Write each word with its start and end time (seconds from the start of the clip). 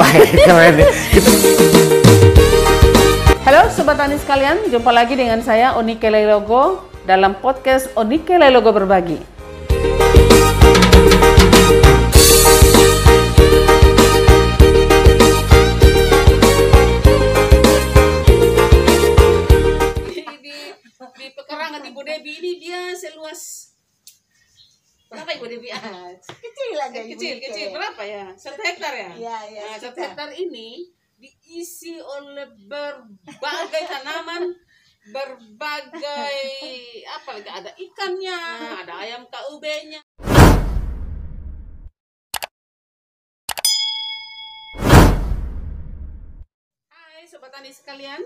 Wah, 0.00 0.16
keren. 0.16 0.80
Halo 3.44 3.68
Sobat 3.68 4.00
Tani 4.00 4.16
sekalian, 4.16 4.72
jumpa 4.72 4.88
lagi 4.96 5.12
dengan 5.12 5.44
saya 5.44 5.76
Onike 5.76 6.08
Lelogo 6.08 6.88
dalam 7.04 7.36
podcast 7.36 7.92
Onike 8.00 8.32
Lelogo 8.40 8.72
Berbagi. 8.72 9.20
di, 20.08 20.24
di, 20.40 20.56
di 20.96 21.26
pekarangan 21.36 21.84
Ibu 21.84 22.00
Debi 22.00 22.32
ini 22.40 22.52
dia 22.56 22.96
seluas 22.96 23.59
berapa 25.10 25.30
Ibu 25.34 25.46
Debi? 25.50 25.68
Ah, 25.74 26.14
kecil 26.22 26.78
aja 26.78 27.02
kecil, 27.02 27.10
kecil, 27.18 27.34
Ibu 27.34 27.44
kecil. 27.50 27.66
Berapa 27.74 28.02
ya? 28.06 28.24
Satu 28.38 28.62
hektar 28.62 28.94
ya? 28.94 29.10
Iya, 29.18 29.38
iya, 29.50 29.62
Nah, 29.66 29.76
satu 29.82 29.98
hektar 29.98 30.30
ini 30.30 30.86
diisi 31.18 31.98
oleh 31.98 32.46
berbagai 32.70 33.82
tanaman, 33.90 34.54
berbagai 35.10 36.38
apa 37.10 37.28
lagi? 37.34 37.50
Ada 37.50 37.70
ikannya, 37.74 38.38
ada 38.86 38.94
ayam 39.02 39.26
KUB-nya. 39.26 39.98
Hai 46.86 47.26
Sobat 47.26 47.50
Tani 47.50 47.74
sekalian. 47.74 48.22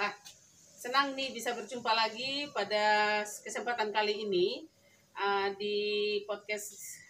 Wah, 0.00 0.16
senang 0.80 1.12
nih 1.12 1.36
bisa 1.36 1.52
berjumpa 1.52 1.92
lagi 1.92 2.48
pada 2.56 3.20
kesempatan 3.20 3.92
kali 3.92 4.24
ini 4.24 4.72
uh, 5.16 5.48
di 5.56 6.20
podcast 6.24 7.00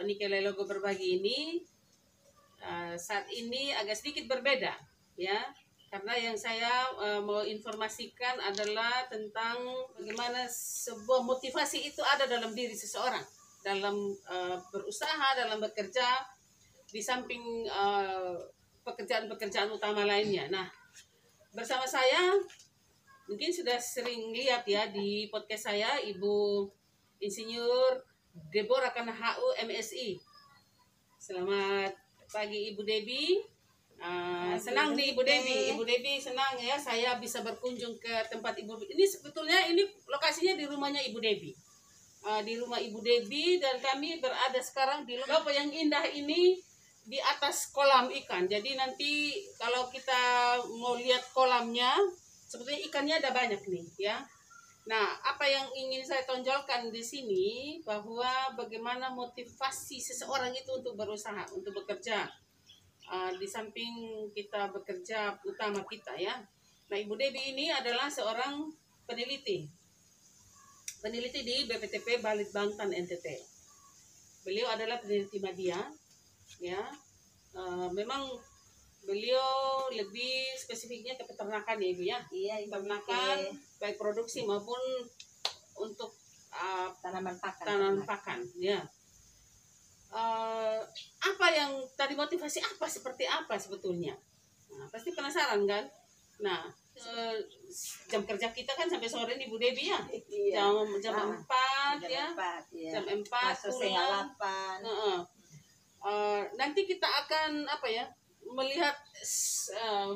Onike 0.00 0.28
Logo 0.28 0.64
Berbagi 0.68 1.20
ini. 1.20 1.38
Uh, 2.64 2.96
saat 2.96 3.28
ini 3.28 3.76
agak 3.76 3.92
sedikit 3.92 4.24
berbeda 4.24 4.72
ya 5.20 5.36
karena 5.92 6.16
yang 6.16 6.34
saya 6.34 6.90
uh, 6.96 7.20
mau 7.20 7.44
informasikan 7.44 8.40
adalah 8.40 9.06
tentang 9.06 9.60
bagaimana 9.94 10.48
sebuah 10.48 11.22
motivasi 11.22 11.86
itu 11.92 12.02
ada 12.02 12.26
dalam 12.26 12.56
diri 12.56 12.74
seseorang 12.74 13.22
dalam 13.62 13.94
uh, 14.26 14.58
berusaha 14.74 15.38
dalam 15.38 15.62
bekerja 15.62 16.24
di 16.90 16.98
samping 16.98 17.68
uh, 17.70 18.36
pekerjaan-pekerjaan 18.84 19.72
utama 19.72 20.02
lainnya. 20.02 20.50
Nah, 20.50 20.66
bersama 21.54 21.86
saya 21.88 22.36
mungkin 23.30 23.54
sudah 23.54 23.78
sering 23.78 24.34
lihat 24.34 24.68
ya 24.68 24.90
di 24.90 25.30
podcast 25.32 25.72
saya 25.72 25.96
Ibu 26.02 26.68
Insinyur 27.24 28.04
Deborah 28.52 28.92
HU 28.92 29.48
MSI. 29.64 30.20
Selamat 31.16 31.96
pagi 32.28 32.68
Ibu 32.68 32.84
Debi. 32.84 33.40
Uh, 33.96 34.52
senang 34.60 34.92
nih 34.92 35.16
Ibu 35.16 35.24
Debi. 35.24 35.72
Ibu 35.72 35.88
Debi 35.88 36.20
senang 36.20 36.60
ya 36.60 36.76
saya 36.76 37.16
bisa 37.16 37.40
berkunjung 37.40 37.96
ke 37.96 38.28
tempat 38.28 38.60
Ibu. 38.60 38.76
Ini 38.76 39.04
sebetulnya 39.08 39.72
ini 39.72 39.88
lokasinya 40.04 40.52
di 40.52 40.68
rumahnya 40.68 41.00
Ibu 41.00 41.18
Debi. 41.24 41.56
Uh, 42.28 42.44
di 42.44 42.60
rumah 42.60 42.76
Ibu 42.76 43.00
Debi 43.00 43.56
dan 43.56 43.80
kami 43.80 44.20
berada 44.20 44.60
sekarang 44.60 45.08
di 45.08 45.16
lokasi 45.16 45.56
yang 45.56 45.68
indah 45.72 46.04
ini 46.12 46.60
di 47.08 47.16
atas 47.24 47.72
kolam 47.72 48.12
ikan. 48.12 48.44
Jadi 48.44 48.76
nanti 48.76 49.32
kalau 49.56 49.88
kita 49.88 50.56
mau 50.76 50.96
lihat 50.96 51.24
kolamnya, 51.32 51.96
sebetulnya 52.48 52.80
ikannya 52.84 53.14
ada 53.16 53.32
banyak 53.32 53.60
nih 53.64 53.84
ya. 53.96 54.20
Nah, 54.84 55.16
apa 55.24 55.48
yang 55.48 55.64
ingin 55.72 56.04
saya 56.04 56.20
tonjolkan 56.28 56.92
di 56.92 57.00
sini 57.00 57.80
bahwa 57.88 58.52
bagaimana 58.52 59.08
motivasi 59.16 59.96
seseorang 59.96 60.52
itu 60.52 60.68
untuk 60.76 60.92
berusaha, 60.92 61.48
untuk 61.56 61.72
bekerja. 61.72 62.28
Uh, 63.04 63.28
di 63.36 63.44
samping 63.44 64.24
kita 64.32 64.72
bekerja 64.72 65.36
utama 65.44 65.84
kita 65.88 66.16
ya. 66.16 66.40
Nah, 66.88 66.96
Ibu 67.00 67.16
Debi 67.16 67.56
ini 67.56 67.72
adalah 67.72 68.08
seorang 68.12 68.68
peneliti. 69.08 69.64
Peneliti 71.00 71.44
di 71.44 71.64
BPTP 71.68 72.20
Balit 72.20 72.48
Bangtan 72.52 72.92
NTT. 72.92 73.28
Beliau 74.44 74.68
adalah 74.72 75.00
peneliti 75.00 75.40
media 75.40 75.80
ya. 76.60 76.80
Uh, 77.56 77.88
memang 77.92 78.24
beliau 79.04 79.48
lebih 79.88 80.52
spesifiknya 80.54 81.12
ke 81.12 81.22
peternakan 81.22 81.76
ya 81.76 81.88
Ibu 81.90 82.02
ya 82.02 82.18
Iya, 82.28 82.54
Ibu 82.60 82.72
peternakan 82.72 83.36
Nike. 83.38 83.78
baik 83.78 83.96
produksi 83.96 84.42
maupun 84.42 84.80
untuk 85.76 86.10
uh, 86.50 86.88
tanaman 86.98 87.36
pakan. 87.36 87.66
tanaman 87.66 88.00
pakan 88.02 88.40
ya 88.56 88.80
Eh, 90.14 90.78
apa 91.20 91.46
yang 91.50 91.74
tadi 91.98 92.14
motivasi 92.14 92.62
apa 92.62 92.86
seperti 92.86 93.26
apa 93.26 93.58
sebetulnya 93.58 94.14
nah, 94.70 94.86
pasti 94.86 95.10
penasaran 95.10 95.66
kan 95.66 95.82
nah 96.38 96.62
eh, 96.94 97.34
jam 98.06 98.22
kerja 98.22 98.54
kita 98.54 98.70
kan 98.72 98.86
sampai 98.86 99.10
sore 99.10 99.34
nih 99.34 99.50
Bu 99.50 99.58
Debi 99.58 99.90
ya 99.90 99.98
Iya. 100.06 100.62
jam 100.62 100.86
jam 101.02 101.14
Ah, 101.18 101.26
empat 101.34 101.96
Jam 101.98 102.10
ya 102.14 102.26
iya. 102.70 102.90
jam 102.94 103.04
empat 103.10 103.58
Masuk 103.58 103.74
pulang 103.74 103.90
delapan. 103.90 104.76
Heeh. 104.86 105.18
Eh, 106.06 106.42
nanti 106.54 106.80
kita 106.86 107.08
akan 107.10 107.66
apa 107.66 107.86
ya 107.90 108.06
melihat 108.46 108.96
eh, 109.70 110.10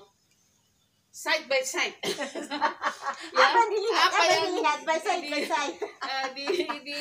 side 1.09 1.47
by 1.47 1.59
side 1.59 1.97
ya 2.05 3.43
Apa 3.43 3.59
yang 3.59 3.69
dilihat? 3.69 3.99
apa 3.99 4.15
Apa 4.15 4.23
yang 4.25 4.43
dilihat? 4.47 4.79
By 4.83 4.99
side, 4.99 5.21
di- 5.21 5.31
by 5.31 5.43
side. 5.43 5.77
eh, 6.11 6.27
di 6.33 6.47
di 6.85 6.99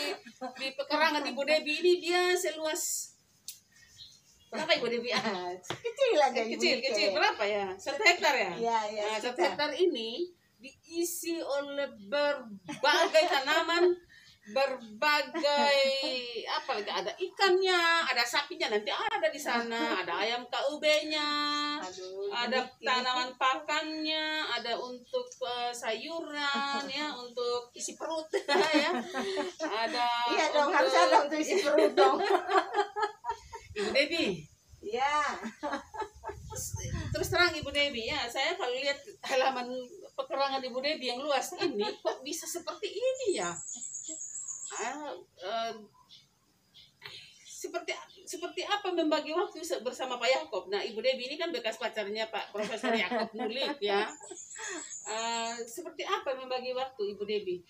di 0.55 0.67
pekarangan 0.73 1.21
Ibu 1.23 1.41
Debi 1.43 1.73
ini 1.77 1.93
dia 1.99 2.33
seluas 2.33 3.13
berapa 4.47 4.71
Ibu 4.79 4.87
Debi 4.89 5.09
ah, 5.11 5.51
Kecil 5.59 6.17
aja 6.17 6.39
Ibu 6.39 6.55
kecil 6.55 6.75
Nike. 6.77 6.85
kecil 6.87 7.07
berapa 7.11 7.43
ya 7.43 7.65
satu 7.75 8.01
hektar 8.01 8.33
ya 8.33 8.51
Iya, 8.55 8.77
iya. 8.89 9.03
Nah, 9.05 9.19
satu 9.19 9.39
hektar 9.39 9.71
ini 9.71 10.31
diisi 10.57 11.37
oleh 11.37 11.85
berbagai 12.09 13.23
tanaman, 13.29 13.93
berbagai 14.47 15.83
apa 16.47 16.79
lagi 16.79 16.87
ada 16.87 17.11
ikannya, 17.13 17.81
ada 18.07 18.23
sapinya 18.23 18.71
nanti 18.71 18.87
ada 18.87 19.27
di 19.27 19.35
sana, 19.35 19.99
ada 19.99 20.23
ayam 20.23 20.47
KUB-nya, 20.47 21.29
ada 22.29 22.59
tanaman 22.77 23.35
pakannya, 23.35 24.47
ada 24.47 24.73
untuk 24.75 25.27
eh, 25.43 25.71
sayuran 25.71 26.83
ya, 26.87 27.11
untuk 27.11 27.67
isi 27.71 27.93
perut 27.93 28.27
ya. 28.83 28.91
Ada 29.59 30.07
Iya 30.31 30.45
dong, 30.51 30.71
harus 30.71 30.91
untuk- 30.91 31.05
ada 31.05 31.17
untuk 31.27 31.39
isi 31.39 31.55
perut 31.59 31.91
dong. 31.91 32.17
Ibu 33.77 33.89
Debi, 33.91 34.25
Iya. 34.81 35.37
terus 37.13 37.27
terang 37.29 37.53
Ibu 37.53 37.69
Debi 37.69 38.09
ya, 38.09 38.25
saya 38.25 38.57
kalau 38.57 38.73
lihat 38.73 38.97
halaman 39.21 39.69
pekerangan 40.13 40.57
Ibu 40.59 40.79
Debi 40.81 41.05
yang 41.07 41.21
luas 41.21 41.53
ini 41.59 41.85
kok 42.01 42.25
bisa 42.25 42.49
seperti 42.49 42.89
ini 42.89 43.37
ya? 43.37 43.53
Seperti 47.57 47.91
seperti 48.27 48.61
apa 48.67 48.91
membagi 48.91 49.31
waktu 49.31 49.63
bersama 49.81 50.19
Pak 50.19 50.29
Yakob? 50.29 50.67
Nah, 50.67 50.83
Ibu 50.83 50.99
Debi 50.99 51.31
ini 51.31 51.35
kan 51.39 51.49
bekas 51.49 51.79
pacarnya 51.79 52.27
Pak 52.27 52.51
Profesor 52.53 52.93
Yakob 52.93 53.31
Nulik 53.33 53.79
ya. 53.81 54.05
Eh, 55.07 55.55
seperti 55.63 56.03
apa 56.03 56.35
membagi 56.35 56.75
waktu 56.75 57.15
Ibu 57.15 57.23
Debi? 57.23 57.63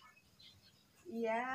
Iya. 1.07 1.45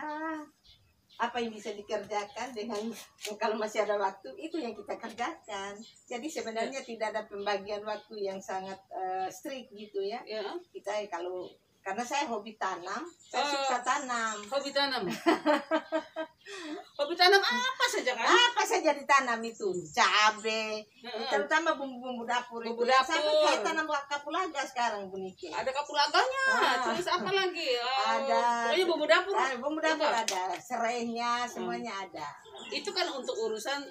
Apa 1.18 1.42
yang 1.42 1.52
bisa 1.52 1.74
dikerjakan 1.74 2.54
dengan 2.56 2.88
kalau 3.36 3.58
masih 3.58 3.84
ada 3.84 3.98
waktu 3.98 4.32
itu 4.38 4.62
yang 4.62 4.72
kita 4.72 4.94
kerjakan. 4.96 5.76
Jadi 6.06 6.26
sebenarnya 6.30 6.80
tidak 6.86 7.12
ada 7.12 7.22
pembagian 7.26 7.82
waktu 7.82 8.16
yang 8.22 8.38
sangat 8.38 8.78
eh, 8.94 9.28
strict 9.28 9.74
gitu 9.74 10.00
ya. 10.00 10.22
Ya, 10.24 10.56
Kita 10.70 10.94
kalau 11.10 11.50
karena 11.82 12.00
saya 12.00 12.24
hobi 12.24 12.54
tanam, 12.54 13.02
saya 13.20 13.42
Oh. 13.42 13.50
suka 13.52 13.78
tanam. 13.82 14.38
hobi 14.46 14.70
tanam. 14.70 15.02
hobi 16.98 17.14
tanam 17.14 17.38
apa 17.38 17.84
saja 17.88 18.12
kan? 18.14 18.26
Apa 18.26 18.62
saja 18.62 18.90
ditanam 18.92 19.40
itu, 19.40 19.66
cabe, 19.90 20.82
Heeh. 20.82 21.26
terutama 21.26 21.74
bumbu-bumbu 21.74 22.22
dapur 22.22 22.62
Bumbu 22.62 22.82
itu. 22.82 22.90
dapur. 22.90 23.06
Saya 23.08 23.20
kayak 23.20 23.60
tanam 23.64 23.86
kapulaga 24.06 24.62
sekarang 24.62 25.10
Bu 25.10 25.18
Niki. 25.18 25.50
Ada 25.50 25.70
kapulaganya, 25.70 26.44
Ah. 26.48 26.76
terus 26.86 27.08
apa 27.08 27.30
lagi? 27.30 27.68
Eh, 27.74 27.82
Ada. 28.14 28.40
Pokoknya 28.70 28.86
bumbu 28.86 29.06
dapur. 29.06 29.34
Ah, 29.34 29.50
bumbu 29.56 29.80
dapur 29.80 30.06
Itu. 30.06 30.20
ada, 30.22 30.42
serainya 30.56 31.30
semuanya 31.46 31.92
ada. 31.98 32.28
Itu 32.70 32.90
kan 32.90 33.10
untuk 33.10 33.34
urusan 33.34 33.82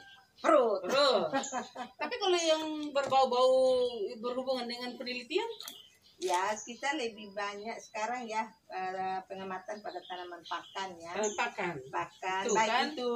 Perut. 0.42 0.82
perut. 0.82 1.30
Tapi 2.00 2.16
kalau 2.18 2.34
yang 2.34 2.64
berbau-bau 2.90 3.86
berhubungan 4.18 4.66
dengan 4.66 4.90
penelitian, 4.96 5.46
Ya, 6.22 6.54
kita 6.54 6.94
lebih 7.02 7.34
banyak 7.34 7.74
sekarang 7.82 8.30
ya 8.30 8.46
pengamatan 9.26 9.82
pada 9.82 9.98
tanaman 10.06 10.46
pakan 10.46 10.94
ya. 11.02 11.18
tanaman 11.18 11.34
pakan. 11.34 11.76
Pakan, 11.90 12.44
Tuh, 12.46 12.54
baik 12.54 12.70
kan? 12.70 12.88
itu 12.94 13.14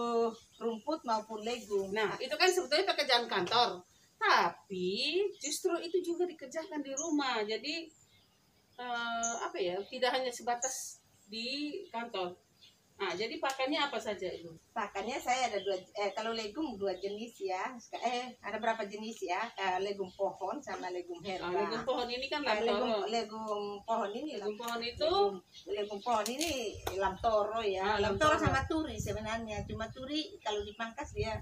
rumput 0.57 0.99
maupun 1.05 1.45
legum. 1.45 1.93
Nah, 1.93 2.17
itu 2.17 2.33
kan 2.33 2.49
sebetulnya 2.49 2.89
pekerjaan 2.89 3.29
kantor. 3.29 3.85
Tapi 4.17 5.21
justru 5.37 5.77
itu 5.85 6.01
juga 6.01 6.25
dikerjakan 6.25 6.81
di 6.81 6.97
rumah. 6.97 7.45
Jadi 7.45 7.85
eh, 8.81 9.33
apa 9.37 9.57
ya? 9.61 9.77
Tidak 9.85 10.09
hanya 10.09 10.33
sebatas 10.33 10.97
di 11.29 11.85
kantor. 11.93 12.33
Nah, 12.95 13.11
jadi 13.11 13.35
pakannya 13.35 13.75
apa 13.81 13.99
saja 13.99 14.31
ibu? 14.31 14.55
Pakannya 14.71 15.19
saya 15.19 15.51
ada 15.51 15.59
dua, 15.59 15.75
eh, 15.75 16.11
kalau 16.11 16.31
legum 16.31 16.79
dua 16.79 16.95
jenis 16.95 17.43
ya. 17.43 17.75
Eh, 17.93 18.31
ada 18.39 18.55
berapa 18.55 18.83
jenis 18.83 19.19
ya? 19.21 19.43
Eh, 19.53 19.83
legum 19.83 20.07
pohon 20.09 20.55
sama 20.57 20.87
legum 20.87 21.19
Nah, 21.19 21.27
herba. 21.29 21.51
legum 21.51 21.83
pohon 21.83 22.07
ini 22.07 22.25
kan 22.25 22.39
Eh, 22.41 22.63
legum, 22.63 22.87
lamtoro. 22.87 23.11
legum 23.11 23.61
pohon 23.83 24.11
ini 24.11 24.31
Legum 24.35 24.55
pohon 24.55 24.79
itu 24.79 25.03
legum, 25.05 25.35
legum 25.67 25.99
pohon 25.99 26.27
ini 26.29 26.51
lamtoro 26.95 27.59
Ah, 27.59 27.67
ya. 27.67 27.85
lamtoro. 27.99 28.31
lamtoro 28.31 28.35
sama 28.39 28.61
turi 28.63 28.95
sebenarnya. 28.95 29.57
Cuma 29.65 29.91
turi 29.91 30.39
kalau 30.39 30.63
dipangkas 30.63 31.11
dia 31.11 31.35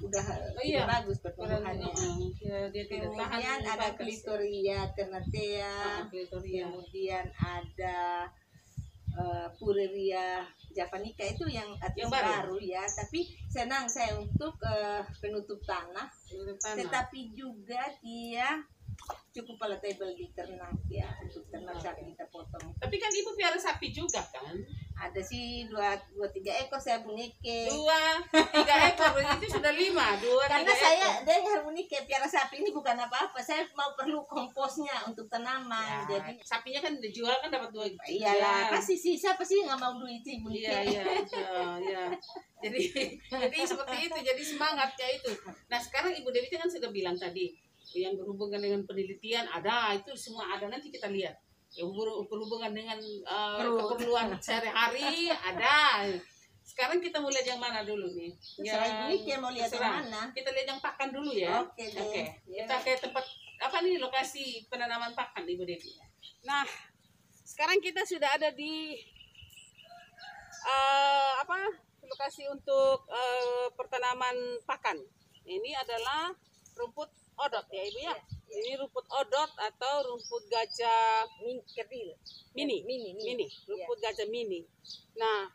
udah 0.00 0.24
Oh, 0.56 0.62
iya. 0.62 0.86
bagus 0.86 1.18
pertumbuhannya. 1.18 1.84
uh, 1.84 2.30
ya, 2.38 2.70
dia 2.70 2.84
tidak 2.86 3.10
tahan 3.12 3.36
Kemudian 3.36 3.58
ada 3.60 3.76
bagus. 3.84 3.98
klitoria 3.98 4.78
ternatea. 4.94 5.74
Ah, 5.74 6.00
klitoria. 6.06 6.64
kemudian 6.64 7.26
ada 7.36 7.98
eh, 9.14 9.48
Pureria 9.58 10.46
javanica 10.70 11.24
itu 11.26 11.50
yang 11.50 11.66
artis 11.82 12.06
Yang 12.06 12.12
baru? 12.14 12.30
baru. 12.30 12.56
ya 12.62 12.84
tapi 12.86 13.20
senang 13.50 13.90
saya 13.90 14.18
untuk 14.18 14.54
eh, 14.62 15.02
penutup 15.18 15.58
tanah 15.66 16.06
tanah. 16.62 16.76
tetapi 16.78 17.34
juga 17.34 17.82
dia 18.02 18.62
cukup 19.32 19.56
palatable 19.56 20.12
di 20.14 20.28
ternak 20.36 20.76
ya 20.90 21.08
untuk 21.24 21.46
ternak 21.48 21.78
sapi 21.80 22.12
kita 22.12 22.26
potong 22.28 22.74
Tapi 22.76 22.96
kan 23.00 23.10
ibu 23.10 23.30
piara 23.34 23.56
sapi 23.56 23.88
juga 23.90 24.20
kan? 24.28 24.54
Ada 25.00 25.20
sih 25.24 25.64
dua 25.64 25.96
dua 26.12 26.28
tiga 26.28 26.52
ekor 26.60 26.76
saya 26.76 27.00
bunike 27.00 27.64
Dua, 27.72 28.20
tiga 28.52 28.74
ekor 28.92 29.16
itu 29.16 29.56
sudah 29.56 29.72
lima. 29.72 30.20
Dua, 30.20 30.44
karena 30.44 30.68
tiga 30.68 30.74
saya 30.76 31.08
ekor. 31.08 31.24
dengan 31.24 31.58
bunike 31.64 31.96
piara 32.04 32.28
sapi 32.28 32.60
ini 32.60 32.68
bukan 32.68 33.00
apa-apa 33.00 33.40
saya 33.40 33.64
mau 33.72 33.96
perlu 33.96 34.20
komposnya 34.28 34.92
untuk 35.08 35.24
tanaman 35.32 36.04
Ya, 36.04 36.20
jadi 36.20 36.32
sapinya 36.44 36.80
kan 36.84 37.00
dijual 37.00 37.32
kan 37.40 37.48
dapat 37.48 37.72
dua. 37.72 37.88
iyalah 38.04 38.68
Ya. 38.68 38.72
pasti 38.76 38.92
sih 38.92 39.16
siapa 39.16 39.40
sih 39.40 39.64
nggak 39.64 39.80
mau 39.80 39.96
duit 39.96 40.20
sih 40.20 40.36
Iya, 40.36 40.78
iya, 40.84 41.02
iya, 41.24 41.50
iya. 41.80 42.04
Jadi, 42.60 42.80
jadi 43.24 43.56
seperti 43.64 43.96
itu, 44.12 44.18
jadi 44.20 44.42
semangatnya 44.44 45.08
itu. 45.16 45.32
Nah 45.72 45.80
sekarang 45.80 46.12
Ibu 46.12 46.28
Dewi 46.28 46.52
kan 46.52 46.68
sudah 46.68 46.92
bilang 46.92 47.16
tadi, 47.16 47.56
yang 47.96 48.14
berhubungan 48.20 48.60
dengan 48.60 48.84
penelitian 48.84 49.48
ada, 49.48 49.96
itu 49.96 50.12
semua 50.12 50.44
ada 50.52 50.68
nanti 50.68 50.92
kita 50.92 51.08
lihat. 51.08 51.40
Yang 51.78 51.90
ber- 51.94 52.26
berhubungan 52.26 52.72
dengan 52.74 52.98
uh, 53.26 53.58
Perlu. 53.62 53.78
keperluan 53.94 54.26
sehari-hari 54.44 55.30
ada. 55.30 56.06
Sekarang 56.66 57.02
kita 57.02 57.18
mau 57.18 57.30
lihat 57.30 57.46
yang 57.46 57.58
mana 57.58 57.82
dulu 57.82 58.10
nih? 58.14 58.30
Terserah 58.38 58.86
Ibu 58.86 59.04
Nike 59.10 59.32
mau 59.42 59.50
lihat 59.50 59.70
yang 59.74 60.06
mana. 60.06 60.30
Kita 60.30 60.48
lihat 60.54 60.66
yang 60.70 60.80
pakan 60.82 61.08
dulu 61.10 61.30
ya. 61.34 61.66
Oke 61.66 61.82
deh. 61.90 61.98
Oke. 61.98 62.22
Ya. 62.46 62.66
Kita 62.66 62.74
ke 62.82 62.92
tempat 63.02 63.24
apa 63.60 63.76
nih 63.82 63.98
lokasi 63.98 64.66
penanaman 64.70 65.12
pakan 65.12 65.44
Ibu 65.44 65.66
Devi. 65.66 65.98
Nah, 66.46 66.64
sekarang 67.42 67.82
kita 67.82 68.06
sudah 68.06 68.30
ada 68.38 68.54
di 68.54 68.96
eh, 70.62 71.32
apa 71.42 71.58
lokasi 72.06 72.46
untuk 72.50 73.06
eh, 73.10 73.66
pertanaman 73.74 74.62
pakan. 74.64 74.98
Ini 75.44 75.70
adalah 75.74 76.30
rumput 76.78 77.10
odot 77.34 77.66
ya 77.74 77.82
Ibu 77.82 78.00
ya. 78.00 78.16
Ini 78.50 78.74
rumput 78.82 79.06
odot 79.06 79.50
atau 79.54 79.94
rumput 80.10 80.42
gajah 80.50 81.22
Min 81.46 81.62
kerdil. 81.70 82.18
mini. 82.58 82.82
Mini, 82.82 83.14
mini. 83.14 83.22
Mini, 83.22 83.46
rumput 83.70 83.98
gajah 84.02 84.26
mini. 84.26 84.66
Nah, 85.14 85.46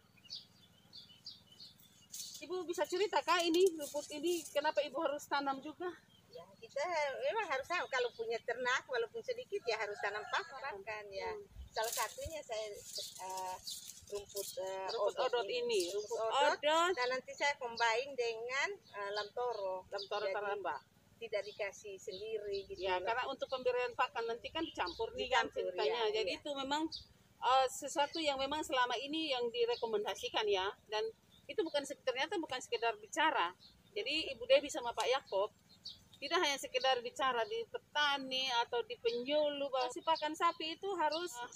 Ibu 2.46 2.62
bisa 2.68 2.86
cerita 2.86 3.20
kah 3.26 3.42
ini 3.42 3.74
rumput 3.76 4.06
ini 4.16 4.44
kenapa 4.54 4.80
Ibu 4.84 4.98
harus 5.02 5.26
tanam 5.28 5.60
juga? 5.60 5.92
Ya, 6.36 6.44
kita 6.60 6.84
memang 7.24 7.48
harus 7.48 7.64
tahu 7.64 7.88
kalau 7.88 8.12
punya 8.12 8.36
ternak 8.44 8.84
walaupun 8.92 9.24
sedikit 9.24 9.64
ya 9.64 9.80
harus 9.80 9.96
tanam 10.04 10.24
pakan 10.28 10.76
kan 10.84 11.06
ya. 11.12 11.32
Salah 11.72 11.92
satunya 11.92 12.40
saya 12.44 12.76
eh, 13.24 13.56
rumput 14.12 14.48
eh, 14.60 14.88
rumput 14.94 15.16
odot 15.16 15.48
ini, 15.48 15.92
rumput 15.96 16.20
odot. 16.20 16.60
odot 16.60 16.92
Dan 16.96 17.08
nanti 17.12 17.32
saya 17.36 17.56
combine 17.60 18.12
dengan 18.16 18.70
eh, 18.94 19.12
lamtoro. 19.16 19.88
dalam 19.88 20.06
toro 20.12 20.28
Jadi, 20.28 20.36
taramba. 20.36 20.76
Tidak 21.16 21.42
dikasih 21.48 21.96
sendiri 21.96 22.68
gitu. 22.68 22.82
Ya, 22.84 23.00
karena 23.00 23.24
untuk 23.32 23.48
pemberian 23.48 23.96
pakan 23.96 24.28
nanti 24.28 24.52
kan 24.52 24.62
dicampur 24.68 25.16
nih 25.16 25.32
kan 25.32 25.48
ceritanya. 25.52 26.12
ya, 26.12 26.22
Jadi 26.22 26.32
iya. 26.36 26.40
itu 26.44 26.50
memang 26.52 26.84
eh, 27.40 27.68
sesuatu 27.72 28.20
yang 28.20 28.36
memang 28.36 28.62
selama 28.62 29.00
ini 29.00 29.32
yang 29.32 29.48
direkomendasikan 29.48 30.44
ya. 30.46 30.68
Dan 30.92 31.08
itu 31.48 31.62
bukan 31.64 31.86
ternyata 32.04 32.36
bukan 32.36 32.60
sekedar 32.60 32.94
bicara. 33.00 33.56
Jadi 33.96 34.36
Ibu 34.36 34.44
Dewi 34.44 34.68
sama 34.68 34.92
Pak 34.92 35.08
Yakob 35.08 35.56
tidak 36.20 36.40
hanya 36.44 36.58
sekedar 36.60 37.00
bicara 37.04 37.44
di 37.48 37.64
petani 37.68 38.48
atau 38.66 38.84
di 38.88 38.96
penyuluh 39.00 39.68
bahwa 39.68 39.88
si 39.92 40.00
pakan 40.04 40.36
sapi 40.36 40.76
itu 40.76 40.90
harus 41.00 41.32
eh, 41.32 41.52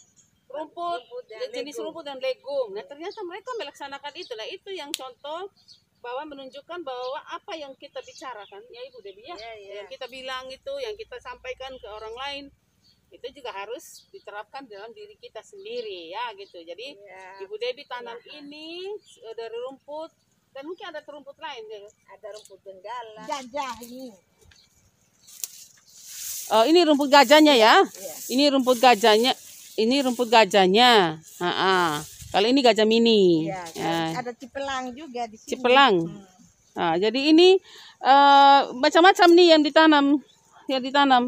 rumput, 0.52 1.04
Rumput 1.04 1.24
dan 1.30 1.48
jenis 1.52 1.76
legum. 1.80 1.86
rumput 1.92 2.06
dan 2.08 2.18
legum. 2.20 2.68
Nah 2.76 2.86
ternyata 2.88 3.20
mereka 3.28 3.50
melaksanakan 3.60 4.14
itu. 4.16 4.32
Nah 4.36 4.48
itu 4.48 4.70
yang 4.72 4.92
contoh 4.96 5.52
bahwa 6.00 6.24
menunjukkan 6.28 6.80
bahwa 6.82 7.20
apa 7.30 7.54
yang 7.54 7.76
kita 7.76 8.00
bicarakan 8.00 8.64
ya 8.68 8.82
Ibu 8.88 9.00
Dewi 9.00 9.24
ya 9.24 9.36
Ya, 9.36 9.54
ya. 9.56 9.72
yang 9.82 9.88
kita 9.88 10.08
bilang 10.08 10.48
itu, 10.48 10.74
yang 10.80 10.96
kita 10.96 11.20
sampaikan 11.20 11.76
ke 11.76 11.88
orang 11.88 12.16
lain, 12.16 12.44
itu 13.10 13.28
juga 13.34 13.52
harus 13.52 14.08
diterapkan 14.10 14.64
dalam 14.64 14.94
diri 14.94 15.18
kita 15.18 15.42
sendiri 15.42 16.10
ya 16.10 16.32
gitu. 16.36 16.62
Jadi 16.62 16.96
Ya, 16.96 17.42
Ibu 17.42 17.56
Dewi 17.56 17.84
tanam 17.84 18.16
ini 18.32 18.88
eh, 19.20 19.34
dari 19.34 19.58
rumput 19.60 20.12
dan 20.50 20.66
mungkin 20.66 20.86
ada 20.88 21.02
rumput 21.04 21.38
lain 21.38 21.64
ya. 21.68 21.80
ada 22.10 22.28
rumput 22.34 22.60
benggala. 22.64 23.24
Gajah 23.28 23.74
ini. 23.84 24.10
Oh 26.50 26.66
ini 26.66 26.82
rumput 26.82 27.10
gajahnya 27.10 27.54
ya. 27.54 27.76
Ya. 27.86 28.14
Ini 28.30 28.50
rumput 28.50 28.82
gajahnya. 28.82 29.34
Ini 29.76 29.96
rumput 30.02 30.28
gajahnya. 30.28 31.22
Ha 31.40 31.52
-ha. 31.52 31.76
Kalau 32.30 32.46
ini 32.46 32.60
gajah 32.60 32.86
mini. 32.86 33.48
Ya, 33.48 33.66
Ya. 33.74 34.14
ada 34.16 34.32
cipelang 34.32 34.94
juga 34.94 35.26
di 35.26 35.36
sini. 35.36 35.50
Cipelang. 35.52 35.96
Hmm. 36.06 36.26
Nah, 36.72 36.94
jadi 36.96 37.34
ini 37.34 37.58
eh, 38.00 38.62
macam-macam 38.72 39.28
nih 39.34 39.48
yang 39.52 39.62
ditanam, 39.62 40.06
yang 40.66 40.80
ditanam 40.80 41.24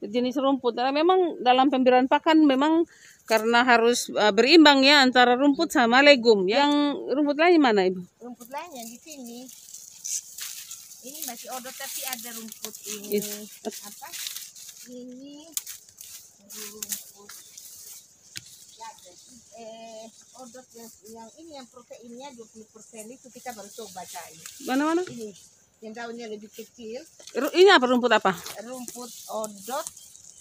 jenis 0.00 0.36
rumput. 0.36 0.74
Karena 0.74 0.90
memang 0.90 1.38
dalam 1.38 1.68
pemberian 1.68 2.04
pakan 2.04 2.44
memang 2.44 2.84
karena 3.24 3.62
harus 3.62 4.10
eh, 4.10 4.28
berimbang 4.30 4.82
ya 4.82 5.00
antara 5.00 5.34
rumput 5.34 5.70
sama 5.70 6.02
legum. 6.02 6.44
Yang 6.44 6.70
rumput 7.08 7.36
lain 7.36 7.56
mana 7.56 7.86
ibu? 7.86 8.02
rumput 8.18 8.50
lain 8.50 8.70
yang 8.74 8.84
di 8.84 8.98
sini 8.98 9.40
ini 11.00 11.24
masih 11.24 11.48
odot 11.50 11.72
tapi 11.72 12.04
ada 12.04 12.28
rumput 12.30 12.74
ini 12.84 13.16
Is- 13.16 13.48
apa 13.64 14.08
ini 14.90 15.48
rumput 16.44 17.32
gajah. 18.76 19.16
eh 19.56 20.04
odot 20.40 20.66
yang, 20.72 20.88
yang 21.10 21.28
ini 21.36 21.50
yang 21.54 21.66
proteinnya 21.66 22.28
20% 22.32 22.64
itu 23.06 23.26
kita 23.28 23.52
baru 23.52 23.68
coba 23.70 24.00
cair 24.04 24.40
Mana 24.64 24.82
mana? 24.86 25.02
ini 25.06 25.30
yang 25.80 25.92
daunnya 25.92 26.26
lebih 26.26 26.48
kecil 26.48 27.00
Ru- 27.34 27.52
Ini 27.52 27.70
apa 27.70 27.84
rumput 27.86 28.10
apa? 28.10 28.32
rumput 28.62 29.10
odot 29.30 29.86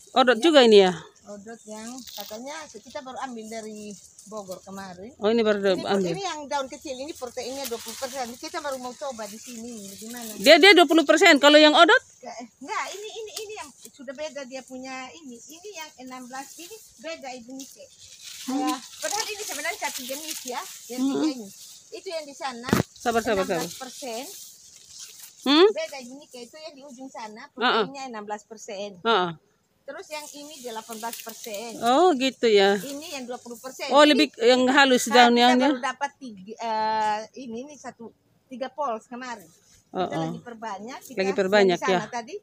Odot 0.09 0.41
juga 0.41 0.65
ini 0.65 0.81
ya. 0.81 0.93
odot 1.23 1.61
yang 1.63 1.85
katanya 2.11 2.57
kita 2.67 2.97
baru 2.99 3.21
ambil 3.23 3.45
dari 3.47 3.93
Bogor 4.25 4.57
kemarin 4.59 5.13
Oh 5.17 5.29
ini 5.29 5.41
baru 5.41 5.61
ini, 5.69 5.85
ambil. 5.85 6.09
ini 6.11 6.21
yang 6.21 6.39
daun 6.45 6.65
kecil 6.65 6.93
ini 6.93 7.13
proteinnya 7.13 7.65
20% 7.65 7.77
kita 8.35 8.57
baru 8.57 8.77
mau 8.77 8.89
coba 8.91 9.25
di 9.25 9.37
sini 9.37 9.85
gimana 9.95 10.33
Dia 10.35 10.57
dia 10.57 10.73
20%. 10.73 10.97
Kalau 11.37 11.57
yang 11.57 11.73
odot? 11.73 12.01
Enggak, 12.19 12.35
enggak, 12.59 12.85
ini 12.91 13.09
ini 13.11 13.31
ini 13.39 13.53
yang 13.55 13.69
sudah 13.89 14.11
beda 14.11 14.41
dia 14.43 14.61
punya 14.61 14.91
ini. 15.13 15.37
Ini 15.39 15.69
yang 15.71 15.89
16 16.25 16.29
ini 16.59 16.75
beda 16.99 17.29
ibu 17.35 17.51
Nike. 17.53 17.85
Ya, 18.49 18.73
padahal 18.99 19.25
ini 19.27 19.43
sebenarnya 19.43 19.79
satu 19.79 20.01
jenis 20.01 20.39
ya, 20.43 20.61
yang 20.89 21.01
tiga 21.05 21.27
ini. 21.29 21.47
Itu 21.89 22.07
yang 22.09 22.25
di 22.25 22.33
sana 22.33 22.69
Sabar 22.93 23.21
sabar 23.21 23.45
sabar. 23.45 23.65
16 23.65 23.81
persen, 23.81 24.23
Hmm? 25.39 25.67
beda 25.71 25.97
ibu 26.03 26.19
Nike 26.19 26.51
itu 26.51 26.57
yang 26.59 26.73
di 26.75 26.83
ujung 26.83 27.07
sana 27.07 27.47
Ah, 27.55 27.79
ah. 27.79 27.87
proteinnya 27.87 28.11
16 28.11 28.43
persen. 28.43 28.89
Ah, 29.07 29.11
ah. 29.11 29.31
Terus 29.87 30.07
yang 30.11 30.27
ini 30.35 30.59
18 30.61 30.99
persen. 31.25 31.71
Oh 31.81 32.11
gitu 32.13 32.45
ya. 32.45 32.75
Ini 32.77 33.17
yang 33.17 33.23
20 33.25 33.57
persen. 33.57 33.87
Oh 33.89 34.03
lebih 34.03 34.29
yang 34.37 34.67
halus 34.67 35.07
daunnya. 35.07 35.55
Kita 35.55 35.65
ya. 35.65 35.95
dapat 35.95 36.11
tiga, 36.19 36.53
eh, 36.59 37.17
ini 37.41 37.65
ini 37.65 37.73
satu 37.79 38.11
tiga 38.45 38.67
pols 38.69 39.07
kemarin. 39.07 39.47
Oh, 39.89 40.05
Kita 40.05 40.13
oh. 40.13 40.21
lagi 40.29 40.39
perbanyak. 40.45 40.99
Kita 41.01 41.17
Lagi 41.17 41.33
perbanyak, 41.33 41.79
yang 41.81 41.89
ya. 41.89 42.01
Tadi 42.05 42.35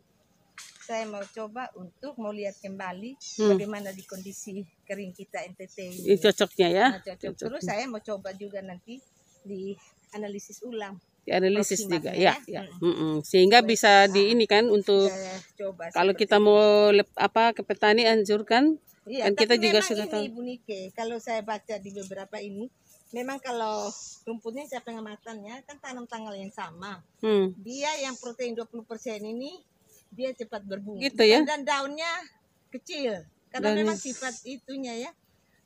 saya 0.86 1.02
mau 1.04 1.26
coba 1.26 1.66
untuk 1.74 2.14
mau 2.16 2.30
lihat 2.30 2.54
kembali 2.56 3.18
Hmm. 3.36 3.50
bagaimana 3.52 3.90
di 3.90 4.02
kondisi 4.02 4.54
kering 4.84 5.10
kita 5.10 5.42
NTT 5.44 5.76
ini. 5.82 5.98
Ini 6.06 6.16
cocoknya 6.16 6.68
ya. 6.70 6.86
Nah, 6.88 7.02
cocok. 7.02 7.34
Terus 7.34 7.62
saya 7.62 7.84
mau 7.84 7.98
coba 7.98 8.30
juga 8.32 8.62
nanti 8.62 9.02
di 9.42 9.74
analisis 10.12 10.62
ulang. 10.62 10.94
Dianalisis 11.26 11.82
Proximate 11.82 12.06
juga 12.06 12.10
ya. 12.14 12.38
ya. 12.38 12.62
ya. 12.62 12.62
Mm. 12.70 12.86
Mm-mm. 12.86 13.14
Sehingga 13.20 13.58
bisa 13.60 14.06
di 14.06 14.30
ini 14.30 14.46
kan 14.46 14.70
untuk 14.70 15.10
coba. 15.58 15.90
kalau 15.90 16.14
seperti 16.14 16.22
kita 16.22 16.36
mau 16.38 16.62
lep- 16.88 17.18
apa 17.18 17.50
ke 17.50 17.66
petani 17.66 18.06
anjurkan 18.06 18.78
Iya, 19.04 19.26
kan 19.26 19.34
kita 19.34 19.54
juga 19.56 19.82
sudah 19.82 20.06
tahu. 20.06 20.22
Ibu 20.24 20.40
Nike, 20.40 20.90
kalau 20.90 21.18
saya 21.18 21.38
baca 21.38 21.78
di 21.78 21.94
beberapa 21.94 22.38
ini, 22.38 22.66
memang 23.10 23.38
kalau 23.38 23.86
rumputnya 24.22 24.66
saya 24.66 24.82
pengamatannya 24.82 25.62
kan 25.62 25.78
tanam 25.78 26.06
tanggal 26.06 26.34
yang 26.34 26.50
sama. 26.50 27.02
Hmm. 27.22 27.54
Dia 27.56 27.90
yang 28.02 28.18
protein 28.18 28.54
20% 28.54 28.82
ini 29.24 29.62
dia 30.10 30.30
cepat 30.32 30.62
berbunga. 30.62 31.00
Gitu 31.00 31.22
ya? 31.22 31.42
Dan, 31.42 31.46
dan 31.46 31.60
daunnya 31.64 32.12
kecil. 32.68 33.24
Karena 33.48 33.72
Daunnya- 33.72 33.84
memang 33.84 33.98
sifat 33.98 34.34
itunya 34.42 34.94
ya. 35.00 35.12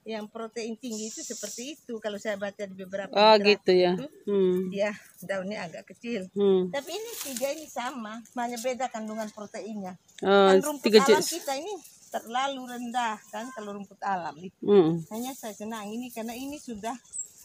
yang 0.01 0.25
protein 0.27 0.73
tinggi 0.75 1.07
itu 1.07 1.21
seperti 1.21 1.77
itu 1.77 2.01
kalau 2.01 2.17
saya 2.17 2.33
baca 2.35 2.65
di 2.65 2.73
beberapa 2.73 3.13
Oh 3.13 3.37
gitu 3.37 3.69
ya. 3.69 3.93
itu, 3.93 4.09
Hmm. 4.25 4.73
dia 4.73 4.97
daunnya 5.21 5.61
agak 5.61 5.93
kecil 5.93 6.25
Hmm. 6.33 6.73
tapi 6.73 6.89
ini 6.89 7.13
tiga 7.21 7.53
ini 7.53 7.69
sama 7.69 8.17
hanya 8.35 8.57
beda 8.57 8.89
kandungan 8.89 9.29
proteinnya 9.29 10.01
Oh, 10.25 10.49
kan 10.49 10.57
rumput 10.59 10.89
tiga 10.89 11.05
alam 11.05 11.21
kita 11.21 11.53
ini 11.53 11.77
terlalu 12.09 12.63
rendah 12.67 13.21
kan 13.29 13.53
kalau 13.53 13.77
rumput 13.77 14.01
alam 14.01 14.33
nih 14.35 14.49
Hmm. 14.59 15.05
hanya 15.11 15.37
saya 15.37 15.53
senang 15.53 15.85
ini 15.87 16.09
karena 16.09 16.33
ini 16.33 16.57
sudah 16.57 16.97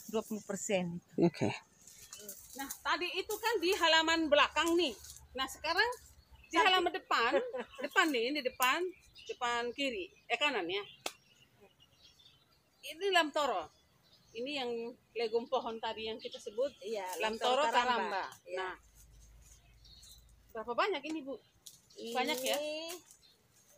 20 0.08 0.40
persen 0.42 1.04
Oke. 1.18 1.52
Nah, 2.56 2.72
tadi 2.82 3.12
itu 3.14 3.36
kan 3.36 3.60
di 3.60 3.76
halaman 3.76 4.32
belakang 4.32 4.74
nih. 4.74 4.96
Nah, 5.34 5.44
sekarang 5.46 5.92
di 6.52 6.56
halaman 6.58 6.94
depan, 6.94 7.32
depan 7.86 8.06
nih, 8.14 8.24
ini 8.32 8.40
depan, 8.46 8.80
depan 9.30 9.74
kiri, 9.74 10.12
eh 10.30 10.38
kanan 10.38 10.66
ya. 10.70 10.84
Ini 12.86 13.06
lamtoro. 13.14 13.70
Ini 14.36 14.52
yang 14.62 14.72
legum 15.16 15.48
pohon 15.48 15.80
tadi 15.80 16.12
yang 16.12 16.20
kita 16.20 16.36
sebut 16.38 16.76
iya 16.84 17.08
lamtoro 17.24 17.64
karamba. 17.72 18.28
Iya. 18.46 18.60
Nah, 18.60 18.76
berapa 20.52 20.74
banyak 20.76 21.02
ini, 21.08 21.20
Bu? 21.24 21.40
Banyak 22.14 22.40
ya? 22.44 22.58
Ini, 22.60 22.92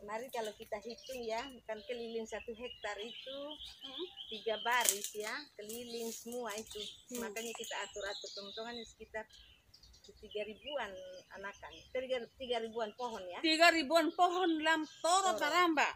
Mari 0.05 0.29
kalau 0.29 0.53
kita 0.53 0.77
hitung 0.85 1.25
ya, 1.25 1.41
kan 1.65 1.81
keliling 1.89 2.27
satu 2.29 2.53
hektar 2.53 2.97
itu 3.01 3.37
Hmm. 3.81 4.05
tiga 4.29 4.61
baris 4.61 5.09
ya, 5.17 5.33
keliling 5.57 6.13
semua 6.13 6.53
itu. 6.53 6.77
Hmm. 7.09 7.25
Makanya 7.25 7.49
kita 7.57 7.75
atur-atur 7.81 8.29
teman-teman 8.37 8.77
sekitar 8.85 9.25
tiga 10.15 10.41
ribuan 10.47 10.91
anakan, 11.35 11.71
tiga, 11.91 12.17
tiga 12.39 12.57
ribuan 12.63 12.91
pohon 12.95 13.23
ya. 13.27 13.39
Tiga 13.43 13.67
ribuan 13.73 14.07
pohon 14.15 14.63
lamtoro 14.63 15.35
Toro. 15.35 15.39
karamba. 15.39 15.89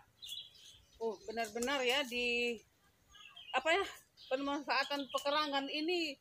Oh, 1.02 1.16
benar-benar 1.26 1.82
ya 1.82 2.04
di 2.06 2.60
apa 3.52 3.74
ya 3.74 3.84
pemanfaatan 4.30 5.02
pekerangan 5.12 5.66
ini 5.68 6.14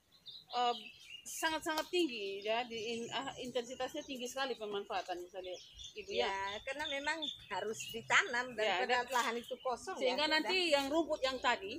eh, 0.56 0.76
sangat-sangat 1.20 1.86
tinggi 1.92 2.42
ya 2.42 2.64
di 2.64 2.74
in- 2.96 3.12
ah, 3.12 3.30
intensitasnya 3.38 4.02
tinggi 4.02 4.26
sekali 4.26 4.56
pemanfaatan 4.56 5.20
misalnya 5.20 5.54
ibu 5.94 6.10
ya. 6.16 6.26
Ya, 6.26 6.58
karena 6.64 6.84
memang 6.90 7.18
harus 7.52 7.78
ditanam 7.92 8.56
dan 8.56 8.66
Ya, 8.66 8.76
pada 8.82 9.04
lahan 9.12 9.36
itu 9.38 9.54
kosong 9.60 9.94
Sehingga 10.00 10.26
ya, 10.26 10.32
nanti 10.32 10.72
yang 10.72 10.88
rumput 10.90 11.20
yang 11.22 11.38
tadi 11.38 11.78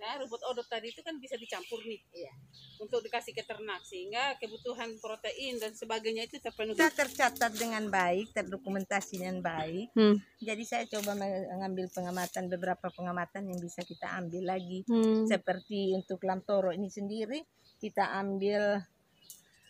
ya 0.00 0.16
rumput 0.16 0.40
odot 0.48 0.64
tadi 0.64 0.88
itu 0.88 1.04
kan 1.04 1.20
bisa 1.20 1.36
dicampur 1.36 1.76
nih 1.84 2.00
Iya. 2.10 2.32
untuk 2.80 3.04
dikasih 3.04 3.36
ke 3.36 3.44
ternak 3.44 3.84
sehingga 3.84 4.40
kebutuhan 4.40 4.96
protein 4.96 5.60
dan 5.60 5.76
sebagainya 5.76 6.24
itu 6.24 6.40
terpenuhi. 6.40 6.72
kita 6.72 6.88
tercatat 6.88 7.52
dengan 7.52 7.84
baik, 7.86 8.32
terdokumentasi 8.32 9.20
dengan 9.20 9.44
baik. 9.44 9.92
Hmm. 9.92 10.16
Jadi 10.40 10.62
saya 10.64 10.88
coba 10.88 11.12
mengambil 11.14 11.92
pengamatan 11.92 12.48
beberapa 12.48 12.88
pengamatan 12.88 13.44
yang 13.46 13.60
bisa 13.60 13.84
kita 13.84 14.08
ambil 14.16 14.48
lagi. 14.48 14.82
Hmm. 14.88 15.28
seperti 15.28 15.92
untuk 15.92 16.24
lamtoro 16.24 16.72
ini 16.72 16.88
sendiri 16.88 17.44
kita 17.76 18.16
ambil 18.16 18.80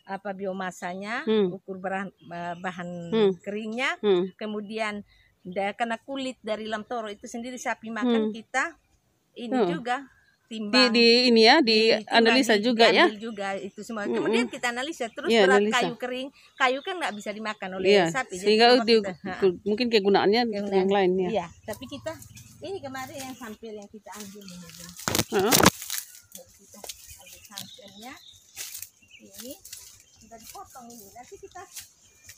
apa 0.07 0.31
biomasanya 0.31 1.23
Hmm. 1.23 1.51
ukur 1.53 1.79
bahan, 1.79 2.11
bahan 2.59 2.89
Hmm. 3.11 3.31
keringnya 3.43 3.99
Hmm. 3.99 4.31
kemudian 4.35 5.03
da, 5.41 5.73
karena 5.73 5.97
kulit 5.99 6.37
dari 6.41 6.67
lamtoro 6.67 7.09
itu 7.09 7.25
sendiri 7.25 7.57
sapi 7.57 7.91
makan 7.91 8.29
Hmm. 8.29 8.33
kita 8.33 8.77
ini 9.35 9.55
Hmm. 9.57 9.71
juga 9.71 9.97
timbang 10.51 10.91
di 10.91 11.31
ini 11.31 11.43
ya, 11.43 11.63
di 11.63 11.95
ditimbang, 11.95 12.11
analisa 12.13 12.55
di- 12.55 12.65
juga 12.65 12.87
ya. 12.91 13.07
juga 13.09 13.55
itu 13.55 13.81
semua 13.81 14.03
Mm-mm. 14.03 14.19
kemudian 14.19 14.47
kita 14.47 14.67
analisa 14.69 15.07
terus 15.07 15.31
Iya, 15.31 15.47
berat 15.47 15.63
analisa. 15.63 15.77
kayu 15.79 15.95
kering 15.95 16.29
kayu 16.55 16.79
kan 16.81 16.95
nggak 16.97 17.15
bisa 17.15 17.31
dimakan 17.31 17.71
oleh 17.79 17.89
Iya, 17.89 18.05
sapi 18.11 18.35
jadi 18.35 18.45
sehingga 18.45 18.67
di, 18.83 18.95
kita- 18.99 19.55
mungkin 19.63 19.87
kegunaannya 19.89 20.41
yang 20.45 20.67
yang, 20.67 20.91
lain 20.91 21.11
ya. 21.17 21.31
iya 21.31 21.47
tapi 21.63 21.87
kita 21.87 22.11
ini 22.61 22.77
kemarin 22.79 23.15
yang 23.17 23.33
sampel 23.33 23.73
yang 23.73 23.89
kita 23.89 24.11
ambil 24.13 24.43
ini. 24.43 24.67
Heeh. 25.31 25.55
Jadi 26.31 26.51
kita 26.59 26.79
ambil 27.17 27.41
sampelnya 27.41 28.13
ini 29.23 29.53
sudah 30.19 30.37
dipotong 30.37 30.87
ini 30.89 31.09
nanti 31.11 31.35
kita 31.37 31.63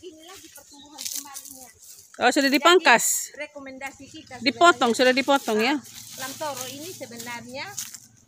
ini 0.02 0.22
lagi 0.22 0.48
pertumbuhan 0.48 1.00
kembalinya 1.00 1.70
Oh, 2.18 2.28
sudah 2.28 2.46
dipangkas. 2.46 3.32
rekomendasi 3.32 4.04
kita 4.06 4.36
Dipotong, 4.38 4.92
sudah 4.92 5.10
dipotong 5.10 5.58
ya. 5.58 5.80
lamtoro 6.14 6.68
ini 6.68 6.86
sebenarnya 6.86 7.64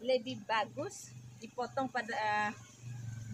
lebih 0.02 0.42
bagus 0.48 1.12
dipotong 1.38 1.92
pada 1.92 2.14
eh, 2.14 2.50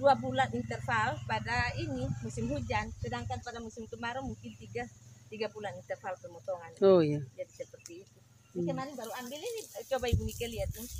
dua 0.01 0.17
bulan 0.17 0.49
interval 0.57 1.21
pada 1.29 1.77
ini 1.77 2.09
musim 2.25 2.49
hujan. 2.49 2.89
Sedangkan 2.99 3.39
pada 3.45 3.61
musim 3.61 3.85
kemarau 3.85 4.25
mungkin 4.25 4.57
tiga 4.57 4.89
tiga 5.31 5.47
bulan 5.53 5.77
interval 5.77 6.17
pemotongan. 6.19 6.73
Oh 6.83 6.99
iya. 7.05 7.21
jadi 7.39 7.53
seperti 7.53 8.03
itu. 8.03 8.19
Ini 8.51 8.67
kemarin 8.67 8.99
baru 8.99 9.13
ambil 9.23 9.39
ini. 9.39 9.63
Coba 9.87 10.11
ibu 10.11 10.27
Nike 10.27 10.49
lihat 10.51 10.75
nih 10.75 10.91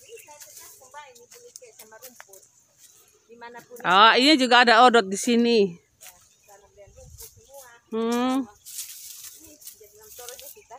Ini 0.00 0.16
saya 0.24 0.38
tetap 0.40 0.70
combine 0.80 1.12
ibu 1.20 1.36
Nike 1.44 1.68
sama 1.76 1.96
rumput 2.00 2.42
di 3.42 3.50
mana 3.50 3.58
pun 3.58 3.74
Ah, 3.82 4.14
ini 4.14 4.38
juga 4.38 4.62
ada 4.62 4.86
odot 4.86 5.02
di 5.02 5.18
sini. 5.18 5.58
ya, 5.66 6.86
semua 6.86 7.66
Hmm. 7.90 8.46
ini 9.42 9.52
jadi 9.58 9.86
enam 9.90 10.08
toronya 10.14 10.48
kita 10.54 10.78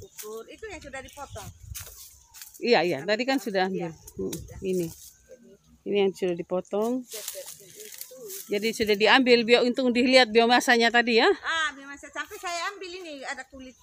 ukur 0.00 0.42
itu 0.48 0.64
yang 0.64 0.80
sudah 0.80 1.00
dipotong 1.04 1.50
Iya, 2.56 2.80
iya. 2.88 2.98
Tadi 3.04 3.28
kan 3.28 3.36
sudah 3.36 3.68
ambil. 3.68 3.92
Hmm, 4.16 4.32
Ini. 4.64 4.88
Ini 5.84 5.96
yang 6.08 6.12
sudah 6.16 6.32
dipotong. 6.32 7.04
Jadi 8.48 8.72
sudah 8.72 8.96
diambil 8.96 9.44
biar 9.44 9.60
untuk 9.60 9.92
dilihat 9.92 10.32
biomasanya 10.32 10.88
tadi 10.88 11.20
ya. 11.20 11.28
Ah, 11.44 11.68
saya 12.00 12.08
sampai 12.16 12.40
saya 12.40 12.72
ambil 12.72 12.88
ini 12.96 13.20
ada 13.28 13.44
kulit 13.52 13.76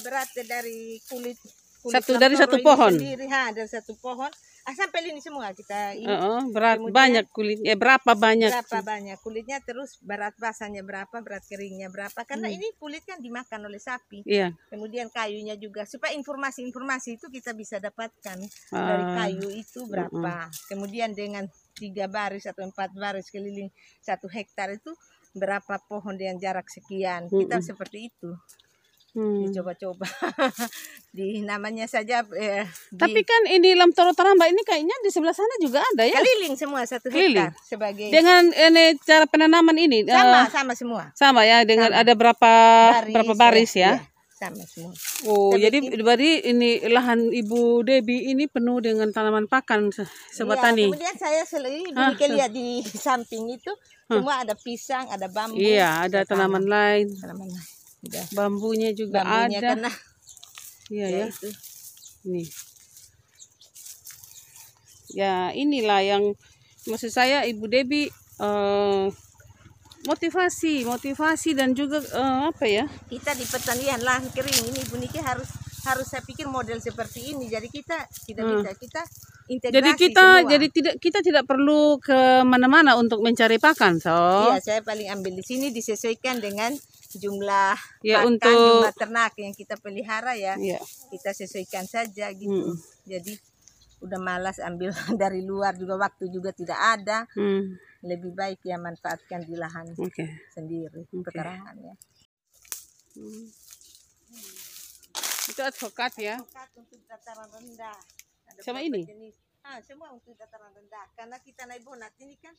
berat 0.00 0.32
dari 0.48 0.96
kulit, 1.12 1.36
kulit 1.84 1.92
Satu 1.92 2.16
dari 2.16 2.40
satu 2.40 2.56
pohon? 2.64 2.96
Sendiri, 2.96 3.28
ha, 3.28 3.52
dari 3.52 3.68
satu 3.68 3.92
pohon. 4.00 4.32
Ah, 4.60 4.76
sampai 4.76 5.08
ini 5.08 5.18
semua 5.18 5.50
kita 5.50 5.96
ini 5.96 6.04
Heeh, 6.04 6.40
berat 6.52 6.76
Kemudian- 6.78 6.92
banyak 6.92 7.24
kulit. 7.28 7.58
Eh 7.62 7.74
berapa 7.74 8.12
banyak? 8.12 8.52
berapa 8.52 8.78
banyak 8.82 9.16
kulitnya 9.18 9.58
terus 9.60 9.96
berat 10.00 10.36
basahnya 10.36 10.80
berapa, 10.80 11.16
berat 11.20 11.44
keringnya 11.44 11.88
berapa. 11.88 12.20
Karena 12.22 12.46
Hmm. 12.46 12.56
ini 12.60 12.68
kulit 12.76 13.02
kan 13.02 13.18
dimakan 13.18 13.66
oleh 13.66 13.78
sapi. 13.78 14.20
Iya. 14.22 14.52
Kemudian 14.68 15.08
kayunya 15.08 15.56
juga 15.56 15.84
supaya 15.84 16.12
informasi-informasi 16.12 17.16
itu 17.16 17.26
kita 17.28 17.50
bisa 17.52 17.78
dapatkan 17.78 18.38
dari 18.70 19.04
Ah, 19.06 19.14
kayu 19.24 19.48
itu 19.50 19.86
berapa. 19.86 20.46
Kemudian 20.68 21.12
dengan 21.12 21.48
tiga 21.72 22.04
baris 22.06 22.44
atau 22.44 22.60
empat 22.62 22.92
baris 22.92 23.28
keliling 23.28 23.72
satu 23.98 24.28
hektar 24.28 24.70
itu 24.70 24.92
berapa 25.32 25.78
pohon 25.86 26.14
dengan 26.14 26.36
jarak 26.36 26.66
sekian. 26.66 27.26
Kita 27.26 27.58
Mm-mm. 27.58 27.64
seperti 27.64 28.10
itu. 28.10 28.34
Hmm. 29.12 29.48
dicoba-coba 29.48 30.06
di 31.16 31.42
namanya 31.42 31.84
saja 31.84 32.22
eh, 32.32 32.62
di 32.88 32.96
Tapi 32.96 33.20
kan 33.22 33.42
ini 33.46 33.74
lamtoro 33.74 34.12
taramba 34.12 34.46
ini 34.46 34.62
kayaknya 34.62 34.94
di 35.00 35.08
sebelah 35.08 35.32
sana 35.32 35.54
juga 35.58 35.82
ada 35.82 36.04
ya. 36.04 36.16
keliling 36.16 36.54
semua 36.54 36.82
satu 36.82 37.08
Keliling. 37.08 37.50
hektar 37.50 37.50
sebagai 37.60 38.06
Dengan 38.08 38.42
ini 38.48 38.94
cara 39.00 39.26
penanaman 39.26 39.74
ini 39.74 40.02
eh, 40.02 40.10
sama 40.10 40.40
sama 40.48 40.72
semua 40.74 41.02
sama 41.12 41.40
ya 41.42 41.62
dengan 41.62 41.90
Sama. 41.90 42.00
ada 42.00 42.12
berapa 42.14 42.52
berapa 43.08 43.32
baris 43.34 43.74
ya. 43.74 43.98
Iya, 43.98 44.06
sama 44.32 44.62
semua 44.64 44.94
Oh, 45.26 45.52
Tapi 45.52 45.60
jadi 45.60 45.78
ini- 45.82 46.00
berarti 46.00 46.30
ini 46.46 46.70
lahan 46.88 47.28
Ibu 47.28 47.60
Debi 47.82 48.30
ini 48.30 48.46
penuh 48.46 48.78
dengan 48.78 49.10
tanaman 49.10 49.44
pakan 49.44 49.92
sobat 50.30 50.56
Iya, 50.56 50.64
tani. 50.64 50.84
kemudian 50.86 51.12
saya 51.14 51.42
selalu 51.44 51.92
Ah, 51.92 52.14
lihat 52.14 52.48
di 52.48 52.80
samping 52.80 53.50
itu 53.50 53.68
semua 54.06 54.40
ada 54.40 54.54
pisang 54.54 55.10
ada 55.10 55.26
bambu 55.26 55.54
Iya, 55.54 56.06
ada 56.06 56.24
tanaman 56.24 56.64
lain. 56.64 57.12
tanaman 57.14 57.50
lain. 57.50 57.68
Udah. 58.00 58.24
Bambunya 58.32 58.90
juga 58.92 59.20
bambunya 59.20 59.60
ada. 59.60 59.68
karena 59.74 59.90
Iya 60.88 61.06
ya 61.06 61.18
ya. 61.18 61.26
itu 61.28 61.48
Nih. 62.22 62.48
Ya, 65.10 65.50
inilah 65.50 66.00
yang 66.00 66.22
maksud 66.86 67.10
saya 67.10 67.42
Ibu 67.42 67.66
Debi 67.66 68.06
eh, 68.38 69.04
motivasi, 70.00 70.86
motivasi 70.86 71.50
dan 71.52 71.74
juga 71.74 71.98
eh, 72.00 72.40
apa 72.46 72.64
ya? 72.64 72.84
kita 73.06 73.34
di 73.34 73.44
pertanian 73.44 74.00
lahan 74.00 74.30
kering 74.30 74.70
ini 74.70 74.80
Bu 74.86 74.96
Niki 74.96 75.18
harus 75.18 75.50
harus 75.80 76.06
saya 76.06 76.20
pikir 76.20 76.44
model 76.44 76.76
seperti 76.78 77.32
ini 77.32 77.48
jadi 77.48 77.66
kita 77.66 77.96
tidak 78.22 78.44
Hmm. 78.44 78.60
bisa 78.62 78.72
kita 78.76 79.02
integrasi 79.50 79.74
Jadi 79.74 79.90
kita 79.98 80.26
semua. 80.38 80.48
jadi 80.48 80.66
tidak 80.70 80.94
kita 81.00 81.18
tidak 81.20 81.44
perlu 81.44 81.98
ke 81.98 82.18
mana-mana 82.44 82.94
untuk 82.94 83.18
mencari 83.18 83.58
pakan, 83.58 83.98
so. 83.98 84.14
Iya, 84.46 84.60
saya 84.62 84.80
paling 84.80 85.10
ambil 85.10 85.34
di 85.34 85.42
sini 85.42 85.74
disesuaikan 85.74 86.38
dengan 86.38 86.70
jumlah 87.12 87.74
Ya, 88.00 88.20
pakan, 88.20 88.26
untuk- 88.30 88.54
jumlah 88.54 88.94
ternak 88.94 89.32
yang 89.36 89.50
kita 89.50 89.74
pelihara 89.74 90.34
ya. 90.34 90.54
Iya. 90.54 90.78
Kita 91.08 91.32
sesuaikan 91.32 91.82
saja 91.84 92.30
gitu. 92.30 92.52
Mm-mm. 92.70 92.76
Jadi 93.04 93.34
udah 94.00 94.16
malas 94.16 94.56
ambil 94.58 94.88
dari 95.18 95.40
luar 95.40 95.74
juga 95.74 95.96
waktu 95.96 96.28
juga 96.28 96.50
tidak 96.50 96.78
ada. 96.78 97.26
Hmm, 97.32 97.74
Lebih 98.00 98.32
baik 98.32 98.60
ya 98.62 98.76
manfaatkan 98.76 99.42
di 99.42 99.52
lahan 99.54 99.92
Oke. 99.92 100.24
sendiri 100.48 101.04
Oke. 101.04 101.20
pekarangan 101.22 101.76
ya. 101.76 101.94
Itu 105.44 105.60
advokat 105.60 106.12
ya. 106.16 106.36
Untuk 106.72 107.00
dataran 107.04 107.50
rendah. 107.50 107.98
Ada 108.46 108.60
Sama 108.62 108.80
ini? 108.80 109.02
jenis. 109.02 109.34
Ah, 109.60 109.76
semua 109.80 110.08
untuk 110.10 110.32
dataran 110.32 110.70
rendah. 110.70 111.04
Karena 111.12 111.36
kita 111.38 111.66
naik 111.66 111.82
bonat 111.82 112.14
ini 112.18 112.38
kan 112.38 112.54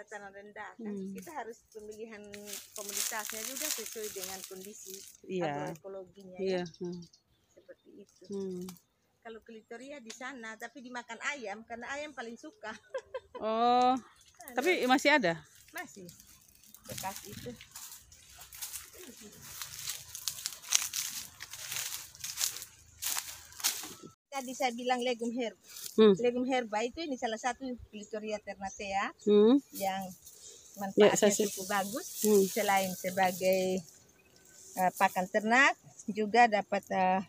dataran 0.00 0.32
rendah 0.32 0.72
kan. 0.80 0.88
Hmm. 0.88 1.12
Kita 1.12 1.30
harus 1.36 1.60
pemilihan 1.68 2.24
komunitasnya 2.72 3.44
juga 3.44 3.68
sesuai 3.68 4.08
dengan 4.10 4.40
kondisi 4.48 4.96
Iya. 5.28 5.70
agroekologinya 5.70 6.38
Iya. 6.40 6.64
ya. 6.64 6.64
Hmm. 6.80 7.00
Seperti 7.52 7.88
itu. 8.00 8.24
Hmm. 8.32 8.64
Kalau 9.20 9.44
klitoria 9.44 10.00
di 10.00 10.08
sana 10.08 10.56
tapi 10.56 10.80
dimakan 10.80 11.20
ayam 11.36 11.60
karena 11.68 11.86
ayam 11.92 12.16
paling 12.16 12.40
suka. 12.40 12.72
Oh, 13.40 13.96
tapi 14.52 14.84
masih 14.84 15.16
ada. 15.16 15.32
Masih 15.72 16.04
bekas 16.84 17.16
itu. 17.24 17.48
Tadi 24.40 24.56
saya 24.56 24.72
bilang 24.72 25.04
legum 25.04 25.28
herba. 25.36 25.60
Hmm. 26.00 26.16
Legum 26.16 26.48
herba 26.48 26.80
itu 26.80 27.04
ini 27.04 27.20
salah 27.20 27.36
satu 27.36 27.60
Clitoria 27.92 28.40
ternatea 28.40 29.12
Hmm. 29.28 29.60
yang 29.76 30.00
Ya, 30.96 31.12
manfaatnya 31.12 31.28
sih- 31.28 31.44
cukup 31.44 31.68
bagus. 31.68 32.24
Hmm. 32.24 32.40
Selain 32.48 32.88
sebagai 32.96 33.84
uh, 34.80 34.88
pakan 34.96 35.28
ternak, 35.28 35.76
juga 36.08 36.48
dapat 36.48 36.80
uh, 36.88 37.20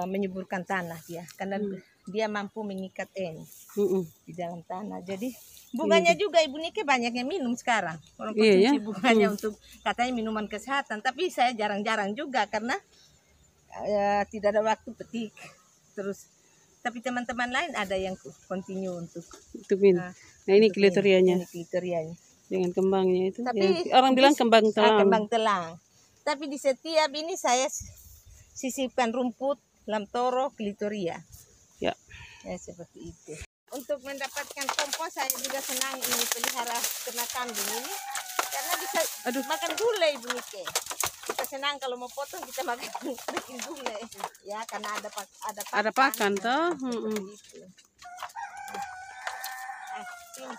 uh, 0.00 0.08
menyuburkan 0.08 0.64
tanah 0.64 0.96
dia, 1.04 1.28
karena 1.36 1.60
Hmm. 1.60 1.76
dia 2.08 2.24
mampu 2.26 2.64
mengikat 2.64 3.12
N 3.12 3.44
Mm-mm. 3.76 4.08
di 4.24 4.32
dalam 4.32 4.64
tanah. 4.64 5.04
Jadi 5.04 5.28
bunganya 5.76 6.16
juga 6.16 6.40
Ibu 6.40 6.56
Nike 6.56 6.82
banyak 6.82 7.12
yang 7.12 7.28
minum 7.28 7.52
sekarang. 7.52 8.00
Orang 8.16 8.32
Iya, 8.32 8.48
konsumsi 8.64 8.78
ya. 8.80 8.80
bunganya 8.80 9.26
Hmm. 9.28 9.34
untuk 9.36 9.54
katanya 9.84 10.12
minuman 10.16 10.46
kesehatan, 10.48 11.04
tapi 11.04 11.28
saya 11.28 11.52
jarang-jarang 11.52 12.16
juga 12.16 12.48
karena 12.48 12.80
eh, 13.72 14.22
tidak 14.28 14.56
ada 14.56 14.62
waktu 14.62 14.88
petik. 14.92 15.32
Terus 15.92 16.28
tapi 16.82 16.98
teman-teman 16.98 17.46
lain 17.46 17.72
ada 17.78 17.94
yang 17.94 18.18
continue 18.50 18.90
untuk 18.90 19.22
Itu 19.54 19.78
min. 19.78 20.02
Nah, 20.02 20.10
Nah, 20.42 20.54
ini 20.58 20.68
klitorianya 20.74 21.36
Ini 21.38 21.46
klitorianya. 21.46 22.14
dengan 22.50 22.70
kembangnya 22.74 23.22
itu. 23.32 23.40
Tapi 23.46 23.88
ya. 23.88 23.96
Orang 23.96 24.12
bilang 24.18 24.34
kembang 24.34 24.66
ah, 24.68 24.74
telang. 24.74 24.98
kembang 25.06 25.24
telang. 25.30 25.64
Tapi 26.26 26.44
di 26.50 26.58
setiap 26.58 27.10
ini 27.14 27.34
saya 27.38 27.66
sisipkan 28.52 29.14
rumput 29.14 29.56
lamtoro 29.86 30.50
klitoria. 30.52 31.22
Ya. 31.78 31.94
Ya 32.42 32.56
seperti 32.58 33.14
itu. 33.14 33.34
Untuk 33.72 34.04
mendapatkan 34.04 34.66
kompos 34.68 35.16
saya 35.16 35.32
juga 35.40 35.62
senang 35.64 35.96
ini 35.96 36.24
pelihara 36.28 36.76
ternak 37.08 37.28
kambing 37.32 37.70
ini 37.72 37.94
karena 38.52 38.72
bisa 38.76 39.00
Aduh. 39.24 39.42
makan 39.44 39.70
gulai 39.74 40.12
Bu 40.16 40.28
Nike. 40.28 40.62
Kita 41.22 41.44
senang 41.48 41.74
kalau 41.76 41.96
mau 41.96 42.06
potong 42.06 42.42
kita 42.42 42.60
makan 42.62 42.88
bikin 43.34 43.56
gulai. 43.62 44.02
Ya 44.42 44.60
karena 44.64 44.92
ada 44.92 45.08
pak 45.08 45.24
ada 45.42 45.62
pakan. 45.62 45.78
Ada 45.78 45.90
pakan, 45.90 46.32
Nah, 46.32 46.42
toh. 46.42 46.66
seperti 46.70 46.96
Mm-mm. 46.98 47.20
itu. 47.30 47.58
Ah, 49.92 50.04
sini. 50.32 50.56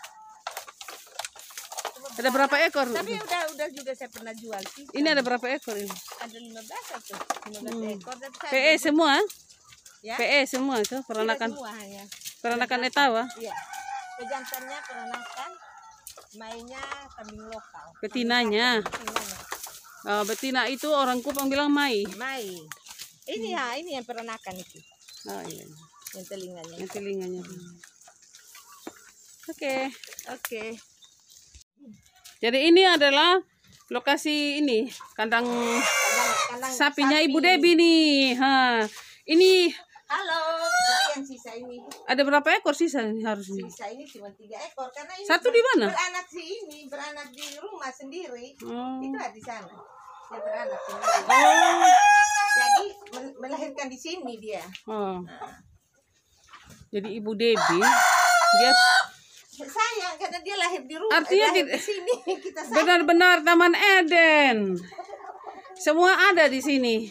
Ada 2.14 2.30
berapa 2.30 2.56
ekor? 2.62 2.88
Tapi 2.88 3.12
udah 3.16 3.42
udah 3.50 3.68
juga 3.72 3.92
saya 3.92 4.06
pernah 4.08 4.30
jual 4.32 4.62
sih. 4.70 4.86
Ini 4.92 5.08
ada 5.10 5.22
berapa 5.22 5.46
ekor 5.48 5.74
ini? 5.74 5.90
ada 6.20 6.38
15 6.38 6.62
atau 6.94 7.18
15 7.48 7.74
Hmm. 7.74 7.90
ekor 7.92 8.16
tapi 8.16 8.36
saya 8.40 8.52
PE 8.52 8.74
semua? 8.80 9.14
ya 10.00 10.16
PE 10.16 10.40
semua 10.46 10.76
itu 10.78 11.00
peranakan 11.02 11.48
semua 11.50 11.72
hanya 11.74 12.04
peranakan 12.38 12.80
etawa. 12.84 13.24
iya 13.40 13.56
pejantannya 14.14 14.76
peranakan 14.84 15.50
mainnya 16.34 16.82
kambing 17.14 17.46
lokal 17.46 17.88
Betinanya. 18.02 18.82
betinanya 18.82 19.38
Oh, 20.04 20.20
betina 20.28 20.68
itu 20.68 20.92
orang 20.92 21.24
Kupang 21.24 21.48
bilang 21.48 21.72
mai. 21.72 22.04
mai 22.20 22.44
ini 23.24 23.56
ya 23.56 23.72
ini 23.80 23.96
yang 23.96 24.04
peranakan 24.04 24.60
itu 24.60 24.80
Oh 25.32 25.40
iya. 25.48 25.64
yang 26.12 26.26
telinganya 26.28 26.76
Yang 26.76 26.92
telinganya. 26.92 27.42
Oke. 29.48 29.76
oke 30.28 30.64
Jadi 32.44 32.60
ini 32.68 32.84
adalah 32.84 33.40
lokasi 33.88 34.60
ini 34.60 34.92
kandang 35.16 35.48
kandang, 35.48 36.32
kandang 36.52 36.72
sapinya 36.76 37.16
sapi. 37.16 37.28
Ibu 37.32 37.38
Debi 37.40 37.72
nih. 37.80 38.36
Ha. 38.36 38.84
Ini 39.24 39.72
halo 40.12 40.42
yang 41.14 41.24
sisa 41.24 41.52
ini 41.54 41.78
ada 42.04 42.22
berapa 42.22 42.48
ekor 42.54 42.74
sisa 42.74 43.02
ini 43.02 43.22
harusnya? 43.22 43.64
sisa 43.66 43.86
ini 43.88 44.04
cuma 44.04 44.30
tiga 44.32 44.58
ekor 44.60 44.90
karena 44.90 45.14
ini 45.14 45.26
Satu 45.26 45.48
di 45.48 45.62
mana? 45.64 45.86
beranak 45.88 46.26
di 46.28 46.44
ini 46.44 46.80
beranak 46.86 47.28
di 47.30 47.46
rumah 47.56 47.90
sendiri 47.90 48.48
Oh. 48.64 48.98
itu 49.00 49.14
ada 49.14 49.30
di 49.30 49.40
sana 49.40 49.74
dia 50.26 50.40
beranak 50.40 50.80
sendiri 50.80 51.20
Oh. 51.24 51.94
jadi 52.54 52.86
melahirkan 53.36 53.88
di 53.88 53.98
sini 53.98 54.34
dia 54.38 54.64
Oh. 54.86 55.22
Jadi 56.90 57.10
Ibu 57.16 57.32
Debi 57.34 57.78
dia 58.54 58.72
sayang 59.56 60.14
karena 60.16 60.40
dia 60.40 60.56
lahir 60.56 60.82
di 60.84 60.94
rumah 60.94 61.14
Artinya 61.16 61.48
lahir 61.48 61.66
tidak- 61.66 61.74
di 61.74 61.80
sini 61.80 62.14
kita 62.46 62.60
benar-benar 62.68 63.42
Taman 63.42 63.74
Eden. 63.74 64.58
Semua 65.74 66.14
ada 66.28 66.46
di 66.46 66.58
sini. 66.58 67.10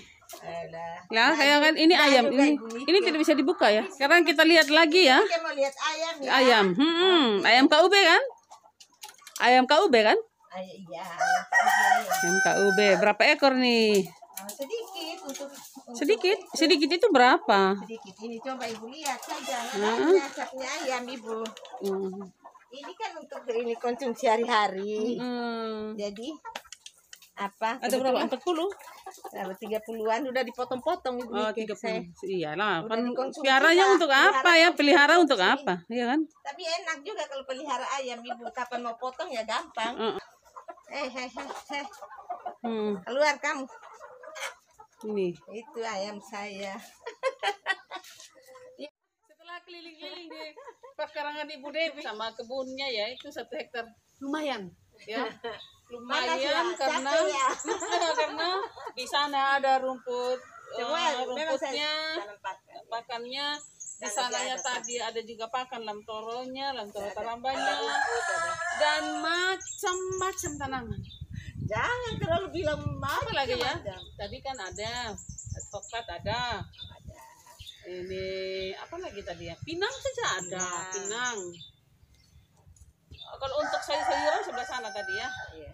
Ya, 1.08 1.28
kayak 1.30 1.58
kan 1.60 1.74
ini 1.74 1.92
Nah, 1.92 2.04
ayam 2.04 2.24
ini. 2.28 2.56
Ini 2.82 2.98
tidak 3.00 3.20
bisa 3.20 3.32
dibuka 3.32 3.68
ya. 3.68 3.84
Sekarang 3.84 4.24
kita 4.24 4.42
lihat 4.42 4.68
lagi 4.68 5.06
ya. 5.06 5.20
Kita 5.20 5.38
mau 5.40 5.52
lihat 5.52 5.74
ayam 5.76 6.14
ya 6.18 6.30
Ayam. 6.32 6.66
Hmm, 6.72 7.28
ayam 7.42 7.64
KUB 7.66 7.94
kan? 7.94 8.22
Ayam 9.38 9.64
KUB 9.64 9.94
kan? 9.94 10.18
Iya 10.54 11.04
ayam 12.18 12.36
KUB. 12.38 12.78
Berapa 12.98 13.22
ekor 13.26 13.52
nih? 13.54 14.04
Ah, 14.32 14.48
sedikit 14.48 15.18
untuk, 15.22 15.48
untuk 15.48 15.94
Sedikit. 15.94 16.38
Sedikit 16.52 16.90
itu 16.90 17.06
berapa? 17.08 17.76
sedikit 17.78 18.14
ini 18.20 18.36
coba 18.36 18.64
ibu 18.64 18.88
lihat 18.88 19.20
saja 19.20 19.56
Nah. 19.78 20.16
capnya 20.28 20.68
ayam 20.82 21.04
ibu 21.06 21.44
Hmm. 21.78 22.24
ini 22.70 22.92
kan 22.92 23.12
untuk 23.14 23.44
ini 23.48 23.76
konsumsi 23.76 24.26
hari-hari 24.26 25.14
Hmm. 25.14 25.92
jadi 25.94 26.28
apa 27.42 27.70
Ada 27.78 27.96
berapa? 27.96 28.18
40? 28.24 28.68
Berapa 29.32 29.54
tiga 29.56 29.78
puluhan 29.82 30.20
udah 30.24 30.42
dipotong-potong 30.42 31.14
ibu 31.18 31.32
Oh. 31.32 31.50
30. 31.50 31.74
Saya- 31.74 32.06
Iyalah, 32.22 32.86
kan 32.86 33.00
piaranya 33.36 33.84
untuk 33.90 34.08
apa 34.08 34.50
ya? 34.54 34.68
Pelihara 34.70 35.18
untuk 35.18 35.36
apa? 35.36 35.82
Iya 35.86 36.14
kan? 36.14 36.20
Tapi 36.22 36.62
enak 36.62 37.02
juga 37.02 37.22
kalau 37.26 37.42
pelihara 37.42 37.84
ayam 37.96 38.20
ibu 38.20 38.44
kapan 38.50 38.80
mau 38.80 38.94
potong 38.94 39.28
ya 39.28 39.42
gampang. 39.42 39.94
Eh, 40.88 41.08
heh, 41.08 41.28
heh, 41.28 41.48
heh. 41.72 41.86
Hmm. 42.62 42.94
keluar 43.02 43.34
kamu. 43.36 43.64
Ini. 45.04 45.34
Itu 45.50 45.80
ayam 45.82 46.22
saya. 46.22 46.78
Setelah 49.26 49.58
keliling-keliling 49.64 50.28
di 50.28 50.44
pekarangan 50.94 51.48
Ibu 51.50 51.68
Dewi 51.68 52.00
sama 52.00 52.30
kebunnya 52.30 52.86
ya 52.86 53.10
itu 53.10 53.26
satu 53.28 53.52
hektar 53.52 53.88
lumayan 54.20 54.70
ya 55.02 55.18
ya, 55.18 55.26
lumayan 55.92 56.72
karena 56.74 57.10
capek 57.12 57.28
ya. 57.28 57.48
karena 58.24 58.50
di 58.96 59.04
sana 59.04 59.60
ada 59.60 59.76
rumput 59.84 60.40
eh, 60.40 60.80
memang 60.80 61.60
saya 61.60 61.92
rumputnya 61.92 61.92
pakannya. 62.88 63.48
Di 64.02 64.10
Sana 64.10 64.34
sananya 64.34 64.58
tadi 64.58 64.98
ada 64.98 65.20
juga 65.22 65.46
pakan 65.46 65.86
lamtoronya 65.86 66.74
lamtoro 66.74 67.06
tarambanya 67.14 67.78
dan 68.82 69.22
macam-macam 69.22 70.52
tanaman. 70.58 71.00
Jangan 71.70 72.12
terlalu 72.18 72.48
bilang 72.50 72.82
apa 72.98 73.30
lagi 73.30 73.54
ya? 73.54 73.78
Tadi 74.18 74.36
kan 74.42 74.58
ada 74.58 75.14
advokat 75.54 76.04
ada. 76.18 76.66
Ini 77.82 78.26
apa 78.74 78.96
lagi 78.98 79.22
tadi 79.22 79.46
ya? 79.46 79.54
Pinang 79.62 79.94
saja 79.94 80.24
ada 80.38 80.66
Pinang. 80.90 80.90
pinang. 80.98 81.38
Kalau 83.42 83.56
untuk 83.58 83.82
sayur-sayuran 83.82 84.42
sebelah 84.42 84.66
sana 84.66 84.90
tadi 84.90 85.14
ya. 85.18 85.28
Iya. 85.54 85.71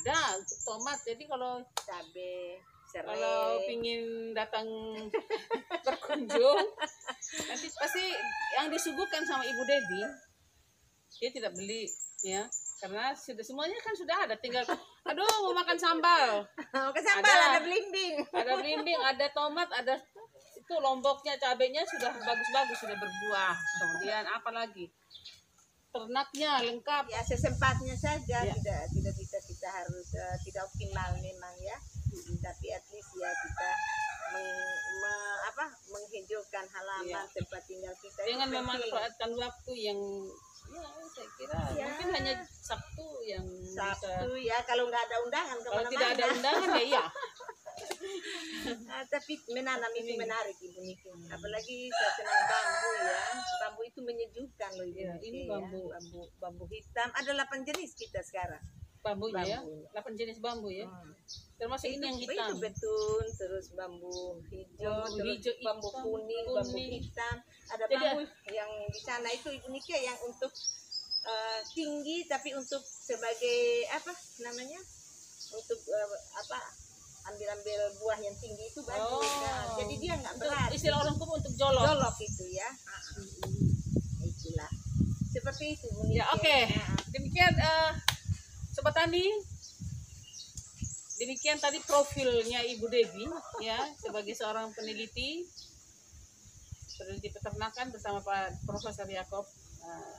Ada 0.00 0.40
untuk 0.40 0.58
tomat 0.64 0.98
jadi 1.04 1.22
kalau 1.28 1.60
Cabe, 1.76 2.56
serai. 2.88 3.04
kalau 3.04 3.60
pingin 3.68 4.32
datang 4.32 4.64
berkunjung 5.86 6.64
nanti 7.46 7.66
pasti 7.68 8.04
yang 8.56 8.72
disuguhkan 8.72 9.20
sama 9.28 9.44
ibu 9.44 9.62
Debi 9.68 10.00
dia 11.20 11.28
tidak 11.36 11.52
beli 11.52 11.84
ya 12.24 12.48
karena 12.80 13.12
sudah 13.12 13.44
semuanya 13.44 13.76
kan 13.84 13.92
sudah 13.92 14.16
ada 14.24 14.36
tinggal 14.40 14.64
aduh 15.04 15.28
mau 15.44 15.52
makan 15.52 15.76
sambal 15.76 16.44
Oh, 16.80 16.90
ke 16.96 17.00
sambal 17.04 17.28
Ada. 17.28 17.56
ada 17.56 17.60
belimbing. 17.60 18.24
ada 18.32 18.52
belimbing 18.56 19.00
ada 19.04 19.26
tomat 19.36 19.68
ada 19.68 20.00
itu 20.56 20.74
lomboknya 20.80 21.36
cabenya 21.36 21.84
sudah 21.84 22.08
bagus-bagus 22.14 22.78
sudah 22.80 22.96
berbuah 22.96 23.54
kemudian 23.84 24.24
apa 24.24 24.48
lagi 24.48 24.88
ternaknya 25.90 26.50
lengkap 26.62 27.04
Ya 27.06 27.20
sesempatnya 27.20 27.92
saja, 27.92 28.38
Ya. 28.40 28.54
tidak 28.54 28.80
tidak 28.90 29.14
bisa 29.14 29.36
kita 29.42 29.68
harus 29.68 30.06
eh, 30.14 30.36
tidak 30.42 30.62
optimal 30.64 31.10
memang 31.16 31.54
ya. 31.58 31.76
Tapi 32.40 32.66
at 32.70 32.82
least 32.88 33.10
ya 33.14 33.30
kita 33.30 33.70
meng, 34.30 34.50
me- 34.98 35.40
apa 35.44 35.64
menghijaukan 35.88 36.66
halaman 36.66 37.06
Iya. 37.06 37.20
tempat 37.32 37.62
tinggal 37.64 37.94
kita. 37.96 38.20
dengan 38.22 38.48
memanfaatkan 38.48 39.30
waktu 39.34 39.72
yang 39.76 39.98
ya 40.70 40.86
saya 41.10 41.26
kira 41.34 41.58
Ya. 41.74 41.84
mungkin 41.84 42.08
hanya 42.14 42.34
Sabtu 42.46 43.06
yang 43.26 43.42
bisa 43.42 43.90
Sabtu 43.90 44.38
ya 44.38 44.62
kalau 44.62 44.86
nggak 44.86 45.02
ada 45.02 45.16
undangan 45.18 45.58
kalau 45.58 45.82
tidak 45.90 46.14
ada 46.14 46.24
undangan 46.30 46.68
ya 46.78 46.82
iya 46.86 47.04
tapi 49.14 49.32
menanam 49.50 49.92
itu 49.96 50.12
menarik 50.14 50.56
ibu 50.60 50.80
Niki. 50.80 51.08
Apalagi 51.28 51.88
saya 51.90 52.10
senang 52.16 52.42
bambu 52.46 52.90
ya. 52.96 53.18
Bambu 53.60 53.80
itu 53.84 54.00
menyejukkan 54.04 54.70
loh 54.76 54.86
ibu 54.86 54.98
Iya, 55.00 55.10
Niki 55.16 55.26
ini 55.28 55.40
ya. 55.44 55.48
bambu. 55.56 55.82
bambu 55.88 56.20
bambu 56.38 56.64
hitam. 56.68 57.08
Ada 57.14 57.30
8 57.34 57.66
jenis 57.66 57.90
kita 57.96 58.20
sekarang. 58.20 58.62
Bambunya 59.00 59.42
ya. 59.48 59.58
Bambunya. 59.64 59.88
8 59.96 60.20
jenis 60.20 60.38
bambu 60.38 60.68
ya. 60.68 60.84
Hmm. 60.84 61.12
Termasuk 61.56 61.88
ini 61.88 62.04
yang 62.04 62.16
itu, 62.16 62.32
hitam. 62.32 62.48
itu 62.48 62.54
betun, 62.56 63.26
terus 63.36 63.66
bambu 63.76 64.40
hijau, 64.48 64.96
Bambu 65.04 65.16
terus 65.16 65.36
hijau, 65.40 65.54
bambu 65.60 65.88
hitam, 65.88 66.02
kuning, 66.04 66.46
bambu 66.48 66.72
kuning. 66.72 66.90
hitam. 67.04 67.36
Ada 67.68 67.84
Jadi, 67.84 67.94
bambu 68.00 68.20
yang 68.48 68.70
di 68.88 69.00
sana 69.00 69.28
itu 69.28 69.48
ibu 69.52 69.68
Niki 69.68 69.92
yang 69.92 70.18
untuk 70.24 70.52
eh, 71.20 71.60
tinggi 71.72 72.24
tapi 72.24 72.56
untuk 72.56 72.80
sebagai 72.80 73.60
apa 73.92 74.12
namanya? 74.40 74.80
Untuk 75.52 75.80
eh, 75.84 76.08
apa? 76.36 76.58
Ambil-ambil 77.28 77.80
buah 78.00 78.18
yang 78.24 78.36
tinggi 78.40 78.64
itu 78.70 78.80
bagus. 78.86 79.28
Oh. 79.28 79.42
Nah, 79.44 79.76
jadi 79.76 79.94
dia 80.00 80.14
nggak 80.16 80.34
berat. 80.40 80.70
istilah 80.72 80.98
orang 81.04 81.14
kubu 81.20 81.36
untuk 81.36 81.52
jolok. 81.54 81.84
Jolok 81.84 82.16
itu 82.24 82.44
ya. 82.52 82.68
Ah, 82.88 82.96
ah. 82.96 84.24
Itulah. 84.24 84.70
Seperti 85.30 85.78
itu 85.78 85.86
Ya, 86.10 86.26
oke. 86.34 86.56
Nah, 86.74 87.00
Demikian 87.10 87.54
eh 87.54 87.90
sobat 88.74 88.94
tani. 88.94 89.26
Demikian 91.20 91.60
tadi 91.60 91.76
profilnya 91.84 92.64
Ibu 92.64 92.88
Devi 92.88 93.28
ya 93.60 93.76
sebagai 94.00 94.32
seorang 94.32 94.72
peneliti 94.72 95.44
peneliti 96.96 97.28
peternakan 97.28 97.92
bersama 97.92 98.24
Pak 98.24 98.64
Profesor 98.64 99.04
Yakob 99.04 99.44
uh, 99.84 100.16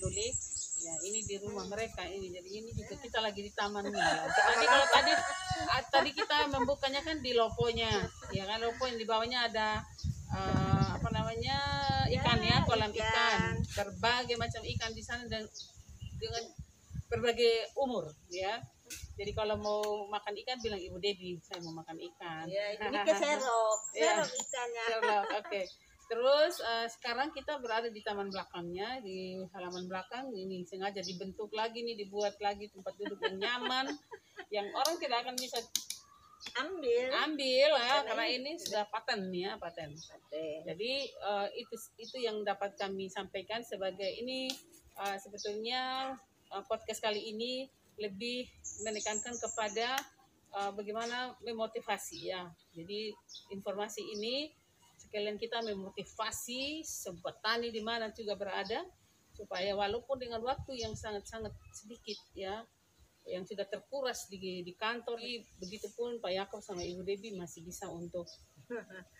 Duli. 0.00 0.28
Ya, 0.82 0.94
ini 1.06 1.22
di 1.22 1.38
rumah 1.38 1.62
mereka 1.70 2.02
ini. 2.02 2.34
Jadi 2.34 2.48
ini 2.58 2.70
juga 2.74 2.98
kita 2.98 3.22
lagi 3.22 3.38
di 3.38 3.52
tamannya. 3.54 3.94
Ya. 3.94 4.26
Tadi 4.26 4.64
kalau 4.66 4.86
tadi 4.90 5.12
ah, 5.70 5.82
tadi 5.86 6.10
kita 6.10 6.50
membukanya 6.50 7.00
kan 7.06 7.22
di 7.22 7.32
loponya. 7.32 8.02
Ya 8.34 8.44
kan 8.50 8.58
lopo 8.58 8.90
yang 8.90 8.98
di 8.98 9.06
bawahnya 9.06 9.46
ada 9.46 9.78
eh, 10.34 10.88
apa 10.98 11.08
namanya 11.14 11.56
ikan 12.10 12.38
ya, 12.42 12.58
Ya, 12.58 12.66
kolam 12.66 12.90
ikan. 12.90 12.98
ikan. 12.98 13.54
Berbagai 13.78 14.34
macam 14.34 14.62
ikan 14.66 14.90
di 14.90 15.02
sana 15.06 15.22
dan 15.30 15.46
dengan 16.18 16.42
berbagai 17.06 17.70
umur 17.78 18.10
ya. 18.26 18.58
Jadi 19.12 19.32
kalau 19.32 19.54
mau 19.60 19.80
makan 20.10 20.34
ikan 20.42 20.58
bilang 20.60 20.80
Ibu 20.80 20.98
Devi, 20.98 21.38
saya 21.40 21.62
mau 21.62 21.78
makan 21.78 21.94
ikan. 21.94 22.44
Ya, 22.48 22.74
ini 22.74 22.96
ke 23.06 23.14
serok, 23.14 23.78
Ya. 23.96 24.18
serok 24.18 24.30
ikannya. 24.34 24.84
Sherlock, 24.88 25.26
Oke. 25.46 25.62
Terus 26.12 26.60
eh, 26.60 26.88
sekarang 26.92 27.32
kita 27.32 27.56
berada 27.56 27.88
di 27.88 28.04
taman 28.04 28.28
belakangnya, 28.28 29.00
di 29.00 29.40
halaman 29.56 29.88
belakang 29.88 30.28
ini 30.36 30.60
sengaja 30.68 31.00
dibentuk 31.00 31.48
lagi 31.56 31.80
nih, 31.80 31.96
dibuat 31.96 32.36
lagi 32.36 32.68
tempat 32.68 32.92
duduk 33.00 33.16
yang 33.24 33.40
nyaman, 33.40 33.88
yang 34.54 34.68
orang 34.76 35.00
tidak 35.00 35.24
akan 35.24 35.40
bisa 35.40 35.56
Ambil. 36.58 37.08
ambil 37.24 37.70
ya, 37.70 38.02
Karena 38.02 38.04
karena 38.04 38.24
ini 38.28 38.58
ini 38.58 38.60
sudah 38.60 38.84
paten 38.92 39.30
ya, 39.32 39.56
paten. 39.56 39.88
Oke. 39.96 40.60
Jadi 40.68 40.92
eh, 41.08 41.48
itu 41.56 41.74
itu 41.96 42.16
yang 42.20 42.44
dapat 42.44 42.76
kami 42.76 43.08
sampaikan 43.08 43.64
sebagai 43.64 44.12
ini 44.20 44.52
eh, 45.00 45.16
sebetulnya 45.16 46.12
eh, 46.52 46.64
podcast 46.68 47.00
kali 47.00 47.24
ini 47.32 47.64
lebih 47.96 48.44
menekankan 48.84 49.32
kepada 49.32 49.96
eh, 50.60 50.70
bagaimana 50.76 51.32
memotivasi 51.40 52.36
ya. 52.36 52.44
Jadi 52.76 53.16
informasi 53.54 54.02
ini 54.12 54.52
sekalian 55.12 55.36
kita 55.36 55.60
memotivasi 55.60 56.80
sobat 56.80 57.36
tani 57.44 57.68
di 57.68 57.84
mana 57.84 58.08
juga 58.10 58.32
berada 58.32 58.80
supaya 59.36 59.76
walaupun 59.76 60.16
dengan 60.16 60.40
waktu 60.40 60.80
yang 60.80 60.96
sangat-sangat 60.96 61.52
sedikit 61.70 62.16
ya 62.32 62.64
yang 63.22 63.44
sudah 63.44 63.68
terkuras 63.68 64.24
di 64.26 64.64
di 64.64 64.72
kantor 64.72 65.20
begitupun 65.60 66.16
Pak 66.16 66.32
Yakob 66.32 66.58
sama 66.58 66.80
Ibu 66.80 67.04
Debi 67.04 67.36
masih 67.36 67.60
bisa 67.60 67.86
untuk 67.86 68.24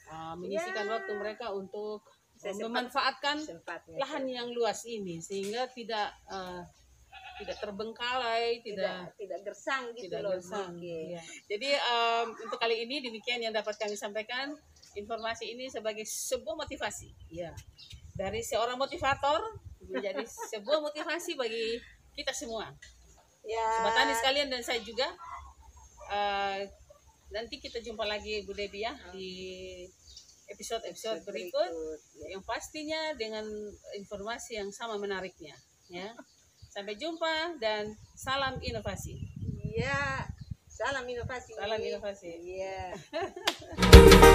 uh, 0.09 0.33
menyisikan 0.35 0.89
Ya. 0.89 0.93
waktu 0.97 1.13
mereka 1.13 1.53
untuk 1.53 2.01
Bisa 2.33 2.49
uh, 2.49 2.57
sempat- 2.57 2.65
memanfaatkan 2.89 3.37
Sempatnya. 3.39 4.01
lahan 4.01 4.25
yang 4.25 4.49
luas 4.49 4.89
ini 4.89 5.21
sehingga 5.21 5.69
tidak 5.69 6.09
uh, 6.27 6.65
tidak 7.37 7.61
terbengkalai, 7.61 8.65
tidak 8.65 9.13
tidak 9.13 9.21
tidak 9.21 9.41
gersang 9.45 9.85
gitu 9.93 10.09
tidak 10.09 10.21
loh. 10.25 10.33
gersang. 10.41 10.73
Oke. 10.73 10.97
Iya. 11.13 11.23
Jadi 11.47 11.69
um, 11.77 12.27
untuk 12.33 12.57
kali 12.57 12.77
ini 12.83 13.05
demikian 13.05 13.41
yang 13.41 13.53
dapat 13.53 13.77
kami 13.77 13.93
sampaikan. 13.93 14.57
Informasi 14.99 15.53
ini 15.57 15.73
sebagai 15.73 16.05
sebuah 16.05 16.57
motivasi, 16.59 17.09
ya, 17.33 17.53
dari 18.13 18.45
seorang 18.45 18.77
motivator 18.77 19.41
menjadi 19.89 20.25
sebuah 20.53 20.79
motivasi 20.85 21.35
bagi 21.35 21.81
kita 22.13 22.33
semua. 22.37 22.69
Ya. 23.43 23.67
Sobat 23.83 23.93
Tani 23.97 24.13
sekalian 24.15 24.49
dan 24.53 24.63
saya 24.63 24.81
juga. 24.85 25.09
Uh, 26.13 26.69
nanti 27.33 27.57
kita 27.57 27.81
jumpa 27.81 28.05
lagi 28.05 28.45
Bu 28.45 28.53
Debi 28.53 28.85
ya 28.85 28.93
di 29.17 29.33
episode-episode 30.53 31.25
berikut 31.25 31.73
yang 32.29 32.45
pastinya 32.45 33.17
dengan 33.17 33.49
informasi 33.97 34.61
yang 34.61 34.69
sama 34.69 35.01
menariknya 35.01 35.57
ya. 35.89 36.13
Sampai 36.73 36.97
jumpa 36.97 37.57
dan 37.61 37.93
salam 38.17 38.61
inovasi. 38.61 39.17
Iya. 39.73 40.25
Salam 40.73 41.05
inovasi. 41.05 41.53
Salam 41.53 41.81
inovasi. 41.81 42.33
Iya. 42.33 42.97